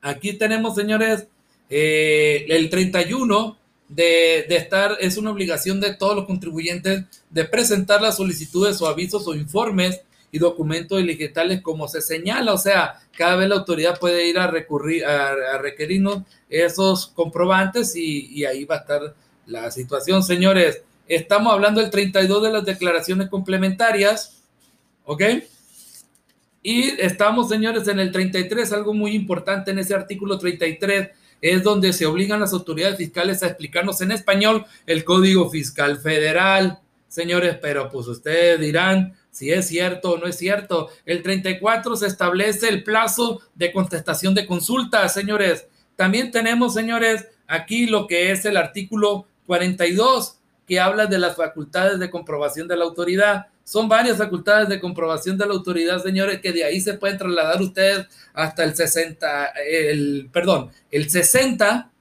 Aquí 0.02 0.34
tenemos, 0.34 0.76
señores, 0.76 1.28
eh, 1.70 2.46
el 2.50 2.70
31 2.70 3.58
de, 3.92 4.46
estar, 4.56 4.98
es 5.02 5.18
una 5.18 5.32
obligación 5.32 5.82
de 5.82 5.94
todos 5.94 6.16
los 6.16 6.26
contribuyentes 6.26 7.04
de 7.30 7.46
presentar 7.46 8.02
las 8.02 8.18
solicitudes 8.18 8.82
o 8.82 8.88
avisos 8.88 9.28
o 9.28 9.36
informes 9.36 10.02
y 10.32 10.40
documentos 10.40 11.06
digitales 11.06 11.62
como 11.62 11.90
se 11.90 12.02
señala, 12.02 12.54
o 12.54 12.58
sea, 12.58 13.02
cada 13.18 13.36
vez 13.36 13.50
la 13.50 13.56
autoridad 13.56 14.00
puede 14.00 14.28
ir 14.28 14.40
a 14.40 14.48
recurrir, 14.48 15.04
a, 15.06 15.58
requerirnos 15.58 16.24
esos 16.50 17.08
comprobantes 17.08 17.94
y, 17.98 18.46
ahí 18.46 18.64
va 18.64 18.76
a 18.76 18.80
estar 18.80 19.16
la 19.46 19.70
situación. 19.72 20.24
Señores, 20.24 20.82
estamos 21.08 21.52
hablando 21.52 21.82
del 21.82 21.90
32 21.90 22.44
de 22.44 22.52
las 22.52 22.64
declaraciones 22.64 23.28
complementarias, 23.28 24.42
¿ok? 25.04 25.24
Y 26.64 26.92
estamos, 27.02 27.50
señores, 27.50 27.88
en 27.90 28.00
el 28.00 28.14
33, 28.14 28.72
algo 28.72 28.94
muy 28.94 29.16
importante 29.16 29.72
en 29.72 29.80
ese 29.80 29.96
artículo 29.96 30.38
33, 30.38 31.10
es 31.42 31.64
donde 31.64 31.92
se 31.92 32.06
obligan 32.06 32.40
las 32.40 32.54
autoridades 32.54 32.98
fiscales 32.98 33.42
a 33.42 33.48
explicarnos 33.48 34.00
en 34.02 34.12
español 34.12 34.66
el 34.86 35.04
Código 35.04 35.50
Fiscal 35.50 35.98
Federal. 35.98 36.80
Señores, 37.08 37.58
pero 37.62 37.90
pues 37.90 38.08
ustedes 38.08 38.60
dirán, 38.60 39.16
si 39.32 39.52
es 39.52 39.68
cierto 39.68 40.12
o 40.12 40.18
no 40.18 40.28
es 40.28 40.38
cierto. 40.38 40.90
El 41.06 41.24
34 41.24 41.96
se 41.96 42.08
establece 42.08 42.70
el 42.70 42.84
plazo 42.84 43.42
de 43.56 43.72
contestación 43.72 44.36
de 44.36 44.46
consulta, 44.46 45.08
señores. 45.10 45.68
También 45.96 46.32
tenemos, 46.32 46.74
señores, 46.74 47.28
aquí 47.48 47.88
lo 47.88 48.08
que 48.08 48.32
es 48.32 48.46
el 48.46 48.58
artículo 48.58 49.26
42, 49.48 50.38
que 50.72 50.80
habla 50.80 51.06
de 51.06 51.20
las 51.20 51.36
facultades 51.36 52.00
de 52.00 52.10
comprobación 52.10 52.66
de 52.66 52.78
la 52.78 52.86
autoridad. 52.86 53.48
Son 53.66 53.90
varias 53.90 54.18
facultades 54.18 54.70
de 54.70 54.80
comprobación 54.80 55.38
de 55.38 55.46
la 55.46 55.52
autoridad, 55.52 56.02
señores, 56.02 56.40
que 56.40 56.54
de 56.54 56.64
ahí 56.64 56.80
se 56.80 56.94
pueden 56.94 57.18
trasladar 57.18 57.62
ustedes 57.62 58.08
hasta 58.34 58.64
el 58.64 58.74
60, 58.74 59.48
el, 59.68 60.30
perdón, 60.32 60.70
el 60.90 61.10
60, 61.10 61.92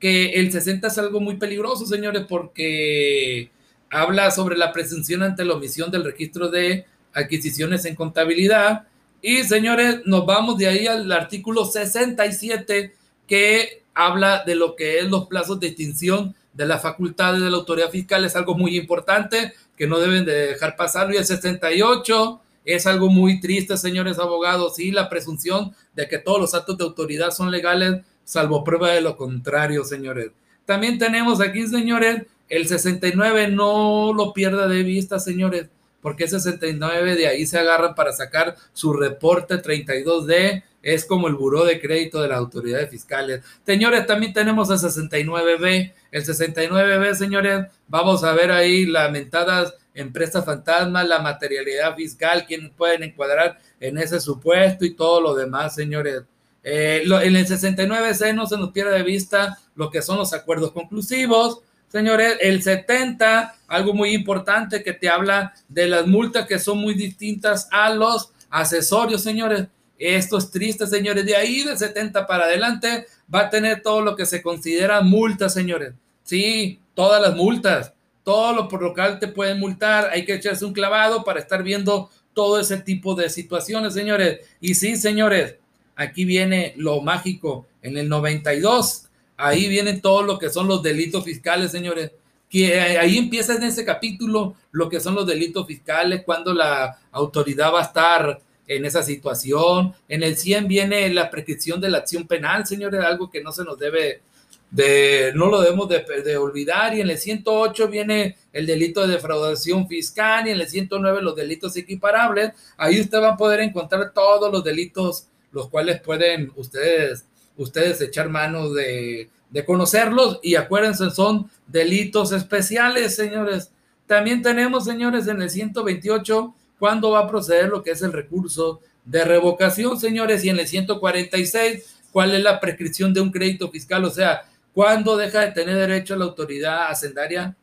que 0.00 0.30
el 0.32 0.50
60 0.50 0.88
es 0.88 0.98
algo 0.98 1.20
muy 1.20 1.36
peligroso, 1.36 1.86
señores, 1.86 2.24
porque 2.28 3.48
habla 3.88 4.32
sobre 4.32 4.56
la 4.56 4.72
presunción 4.72 5.22
ante 5.22 5.44
la 5.44 5.54
omisión 5.54 5.92
del 5.92 6.02
registro 6.02 6.48
de 6.48 6.86
adquisiciones 7.12 7.84
en 7.84 7.94
contabilidad 7.94 8.88
Y 9.22 9.44
señores, 9.44 10.00
nos 10.04 10.26
vamos 10.26 10.58
de 10.58 10.66
ahí 10.66 10.88
al 10.88 11.12
artículo 11.12 11.64
67 11.64 12.92
que 13.28 13.84
habla 13.94 14.42
de 14.44 14.56
lo 14.56 14.74
que 14.74 14.98
es 14.98 15.04
los 15.04 15.28
plazos 15.28 15.60
de 15.60 15.68
extinción 15.68 16.34
de 16.54 16.66
las 16.66 16.82
facultades 16.82 17.42
de 17.42 17.50
la 17.50 17.56
autoridad 17.56 17.90
fiscal. 17.90 18.24
Es 18.24 18.36
algo 18.36 18.54
muy 18.54 18.76
importante 18.76 19.52
que 19.76 19.86
no 19.86 19.98
deben 19.98 20.24
de 20.24 20.32
dejar 20.48 20.76
pasar. 20.76 21.12
Y 21.12 21.16
el 21.16 21.24
68 21.24 22.40
es 22.64 22.86
algo 22.86 23.08
muy 23.08 23.40
triste, 23.40 23.76
señores 23.76 24.18
abogados. 24.18 24.76
Sí, 24.76 24.90
la 24.90 25.08
presunción 25.08 25.74
de 25.94 26.08
que 26.08 26.18
todos 26.18 26.40
los 26.40 26.54
actos 26.54 26.78
de 26.78 26.84
autoridad 26.84 27.30
son 27.30 27.50
legales, 27.50 28.00
salvo 28.24 28.64
prueba 28.64 28.90
de 28.90 29.00
lo 29.00 29.16
contrario, 29.16 29.84
señores. 29.84 30.30
También 30.64 30.98
tenemos 30.98 31.40
aquí, 31.40 31.66
señores, 31.66 32.22
el 32.48 32.66
69, 32.66 33.48
no 33.48 34.12
lo 34.14 34.32
pierda 34.32 34.66
de 34.66 34.82
vista, 34.82 35.18
señores 35.18 35.68
porque 36.04 36.28
69 36.28 37.16
de 37.16 37.28
ahí 37.28 37.46
se 37.46 37.58
agarran 37.58 37.94
para 37.94 38.12
sacar 38.12 38.56
su 38.74 38.92
reporte 38.92 39.54
32D, 39.54 40.62
es 40.84 41.04
como 41.04 41.26
el 41.26 41.34
buró 41.34 41.64
de 41.64 41.80
crédito 41.80 42.22
de 42.22 42.28
las 42.28 42.38
autoridades 42.38 42.90
fiscales. 42.90 43.42
Señores, 43.66 44.06
también 44.06 44.32
tenemos 44.32 44.70
el 44.70 44.78
69B, 44.78 45.92
el 46.12 46.24
69B, 46.24 47.14
señores, 47.14 47.66
vamos 47.88 48.22
a 48.22 48.32
ver 48.32 48.52
ahí 48.52 48.86
lamentadas 48.86 49.74
empresas 49.94 50.44
fantasmas, 50.44 51.08
la 51.08 51.20
materialidad 51.20 51.96
fiscal, 51.96 52.46
quienes 52.46 52.70
pueden 52.72 53.02
encuadrar 53.02 53.58
en 53.80 53.98
ese 53.98 54.20
supuesto 54.20 54.84
y 54.84 54.94
todo 54.94 55.20
lo 55.20 55.34
demás, 55.34 55.74
señores. 55.74 56.22
Eh, 56.62 57.02
en 57.04 57.36
el 57.36 57.46
69C 57.46 58.34
no 58.34 58.46
se 58.46 58.56
nos 58.56 58.70
pierde 58.70 58.92
de 58.92 59.02
vista 59.02 59.58
lo 59.74 59.90
que 59.90 60.02
son 60.02 60.18
los 60.18 60.32
acuerdos 60.32 60.72
conclusivos, 60.72 61.62
Señores, 61.94 62.38
el 62.40 62.60
70, 62.60 63.54
algo 63.68 63.94
muy 63.94 64.14
importante 64.14 64.82
que 64.82 64.94
te 64.94 65.08
habla 65.08 65.54
de 65.68 65.86
las 65.86 66.08
multas 66.08 66.44
que 66.44 66.58
son 66.58 66.78
muy 66.78 66.94
distintas 66.94 67.68
a 67.70 67.88
los 67.90 68.32
accesorios, 68.50 69.22
señores. 69.22 69.68
Esto 69.98 70.38
es 70.38 70.50
triste, 70.50 70.86
señores. 70.86 71.24
De 71.24 71.36
ahí 71.36 71.62
de 71.62 71.76
70 71.76 72.26
para 72.26 72.44
adelante 72.44 73.06
va 73.32 73.40
a 73.40 73.50
tener 73.50 73.82
todo 73.82 74.00
lo 74.00 74.16
que 74.16 74.26
se 74.26 74.42
considera 74.42 75.00
multas, 75.00 75.54
señores. 75.54 75.94
Sí, 76.22 76.80
todas 76.94 77.20
las 77.20 77.36
multas. 77.36 77.92
Todo 78.22 78.54
lo 78.54 78.68
por 78.68 78.82
lo 78.82 78.94
cual 78.94 79.18
te 79.18 79.28
pueden 79.28 79.60
multar. 79.60 80.10
Hay 80.12 80.24
que 80.24 80.34
echarse 80.34 80.64
un 80.64 80.72
clavado 80.72 81.24
para 81.24 81.40
estar 81.40 81.62
viendo 81.62 82.10
todo 82.32 82.58
ese 82.58 82.78
tipo 82.78 83.14
de 83.14 83.28
situaciones, 83.28 83.94
señores. 83.94 84.40
Y 84.60 84.74
sí, 84.74 84.96
señores, 84.96 85.56
aquí 85.94 86.24
viene 86.24 86.74
lo 86.76 87.00
mágico. 87.00 87.66
En 87.82 87.96
el 87.98 88.08
92 88.08 89.04
Ahí 89.36 89.68
vienen 89.68 90.00
todo 90.00 90.22
lo 90.22 90.38
que 90.38 90.50
son 90.50 90.68
los 90.68 90.82
delitos 90.82 91.24
fiscales, 91.24 91.72
señores. 91.72 92.12
Que 92.48 92.80
ahí 92.98 93.18
empieza 93.18 93.54
en 93.54 93.64
ese 93.64 93.84
capítulo 93.84 94.54
lo 94.70 94.88
que 94.88 95.00
son 95.00 95.14
los 95.14 95.26
delitos 95.26 95.66
fiscales, 95.66 96.22
cuando 96.24 96.54
la 96.54 96.98
autoridad 97.10 97.72
va 97.72 97.80
a 97.80 97.84
estar 97.84 98.40
en 98.66 98.84
esa 98.84 99.02
situación. 99.02 99.94
En 100.08 100.22
el 100.22 100.36
100 100.36 100.68
viene 100.68 101.08
la 101.10 101.30
prescripción 101.30 101.80
de 101.80 101.90
la 101.90 101.98
acción 101.98 102.26
penal, 102.26 102.66
señores, 102.66 103.02
algo 103.04 103.30
que 103.30 103.42
no 103.42 103.52
se 103.52 103.64
nos 103.64 103.78
debe 103.78 104.22
de, 104.70 105.32
no 105.34 105.46
lo 105.46 105.60
debemos 105.60 105.88
de, 105.88 106.04
de, 106.24 106.36
olvidar. 106.36 106.94
Y 106.94 107.00
en 107.00 107.10
el 107.10 107.18
108 107.18 107.88
viene 107.88 108.36
el 108.52 108.66
delito 108.66 109.06
de 109.06 109.14
defraudación 109.14 109.86
fiscal 109.88 110.46
y 110.46 110.50
en 110.50 110.60
el 110.60 110.68
109 110.68 111.22
los 111.22 111.36
delitos 111.36 111.76
equiparables. 111.76 112.52
Ahí 112.76 113.00
usted 113.00 113.20
va 113.20 113.30
a 113.30 113.36
poder 113.36 113.60
encontrar 113.60 114.12
todos 114.12 114.52
los 114.52 114.64
delitos 114.64 115.28
los 115.52 115.68
cuales 115.68 116.00
pueden 116.00 116.52
ustedes 116.56 117.24
ustedes 117.56 118.00
echar 118.00 118.28
mano 118.28 118.70
de, 118.70 119.30
conocerlos 119.66 120.40
y 120.42 120.56
acuérdense, 120.56 121.10
son 121.10 121.48
delitos 121.68 122.32
especiales, 122.32 123.14
señores. 123.14 123.70
También 124.06 124.42
tenemos, 124.42 124.84
señores, 124.84 125.28
en 125.28 125.40
el 125.40 125.48
128, 125.48 126.52
cuándo 126.78 127.10
va 127.10 127.20
a 127.20 127.28
proceder 127.28 127.68
lo 127.68 127.82
que 127.82 127.92
es 127.92 128.02
el 128.02 128.12
recurso 128.12 128.80
de 129.04 129.24
revocación, 129.24 129.98
señores, 129.98 130.44
y 130.44 130.48
en 130.48 130.58
el 130.58 130.66
146, 130.66 131.96
cuál 132.12 132.34
es 132.34 132.42
la 132.42 132.60
prescripción 132.60 133.12
de 133.12 133.20
un 133.20 133.30
crédito 133.30 133.70
fiscal, 133.70 134.04
o 134.04 134.10
sea, 134.10 134.42
cuándo 134.72 135.16
deja 135.16 135.40
de 135.40 135.52
tener 135.52 135.76
derecho 135.76 136.16
la 136.16 136.24
autoridad 136.24 136.90
hacendaria 136.90 137.56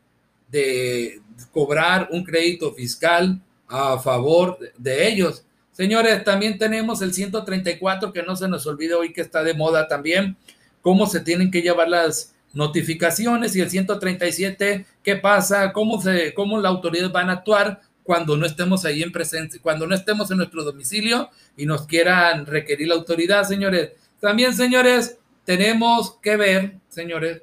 de 0.50 1.20
cobrar 1.50 2.08
un 2.10 2.24
crédito 2.24 2.72
fiscal 2.74 3.40
a 3.68 3.98
favor 3.98 4.58
de 4.76 5.08
ellos. 5.08 5.44
Señores, 5.72 6.22
también 6.24 6.58
tenemos 6.58 7.00
el 7.00 7.14
134 7.14 8.12
que 8.12 8.22
no 8.22 8.36
se 8.36 8.46
nos 8.46 8.66
olvide 8.66 8.94
hoy 8.94 9.12
que 9.12 9.22
está 9.22 9.42
de 9.42 9.54
moda 9.54 9.88
también, 9.88 10.36
cómo 10.82 11.06
se 11.06 11.20
tienen 11.20 11.50
que 11.50 11.62
llevar 11.62 11.88
las 11.88 12.34
notificaciones 12.52 13.56
y 13.56 13.60
el 13.62 13.70
137, 13.70 14.84
qué 15.02 15.16
pasa, 15.16 15.72
cómo, 15.72 16.00
se, 16.00 16.34
cómo 16.34 16.60
la 16.60 16.68
autoridad 16.68 17.10
van 17.10 17.30
a 17.30 17.34
actuar 17.34 17.80
cuando 18.02 18.36
no 18.36 18.46
estemos 18.46 18.84
ahí 18.84 19.02
en 19.02 19.12
presencia, 19.12 19.60
cuando 19.62 19.86
no 19.86 19.94
estemos 19.94 20.30
en 20.30 20.38
nuestro 20.38 20.64
domicilio 20.64 21.30
y 21.56 21.66
nos 21.66 21.86
quieran 21.86 22.46
requerir 22.46 22.88
la 22.88 22.94
autoridad, 22.94 23.44
señores. 23.44 23.92
También, 24.20 24.54
señores, 24.54 25.18
tenemos 25.44 26.18
que 26.20 26.36
ver, 26.36 26.74
señores, 26.88 27.42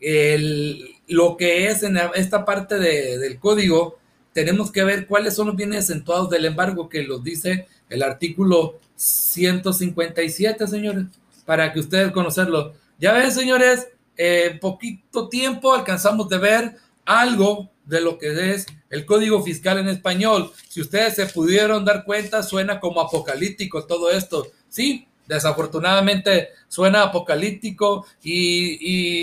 el, 0.00 0.96
lo 1.08 1.36
que 1.36 1.68
es 1.68 1.82
en 1.82 1.98
esta 2.14 2.44
parte 2.44 2.78
del 2.78 3.38
código 3.38 3.98
tenemos 4.32 4.72
que 4.72 4.82
ver 4.82 5.06
cuáles 5.06 5.34
son 5.34 5.48
los 5.48 5.56
bienes 5.56 5.84
acentuados 5.84 6.30
del 6.30 6.46
embargo 6.46 6.88
que 6.88 7.02
los 7.02 7.22
dice 7.22 7.68
el 7.88 8.02
artículo 8.02 8.80
157, 8.96 10.66
señores, 10.66 11.04
para 11.44 11.72
que 11.72 11.80
ustedes 11.80 12.12
conocerlo. 12.12 12.74
Ya 12.98 13.12
ven, 13.12 13.30
señores, 13.30 13.88
en 14.16 14.58
poquito 14.58 15.28
tiempo 15.28 15.74
alcanzamos 15.74 16.28
de 16.28 16.38
ver 16.38 16.76
algo 17.04 17.70
de 17.84 18.00
lo 18.00 18.18
que 18.18 18.54
es 18.54 18.66
el 18.90 19.04
código 19.06 19.42
fiscal 19.42 19.78
en 19.78 19.88
español. 19.88 20.52
Si 20.68 20.80
ustedes 20.80 21.14
se 21.14 21.26
pudieron 21.26 21.84
dar 21.84 22.04
cuenta, 22.04 22.42
suena 22.42 22.80
como 22.80 23.00
apocalíptico 23.00 23.86
todo 23.86 24.10
esto. 24.10 24.46
Sí, 24.68 25.06
desafortunadamente 25.26 26.50
suena 26.68 27.02
apocalíptico 27.02 28.06
y, 28.22 28.78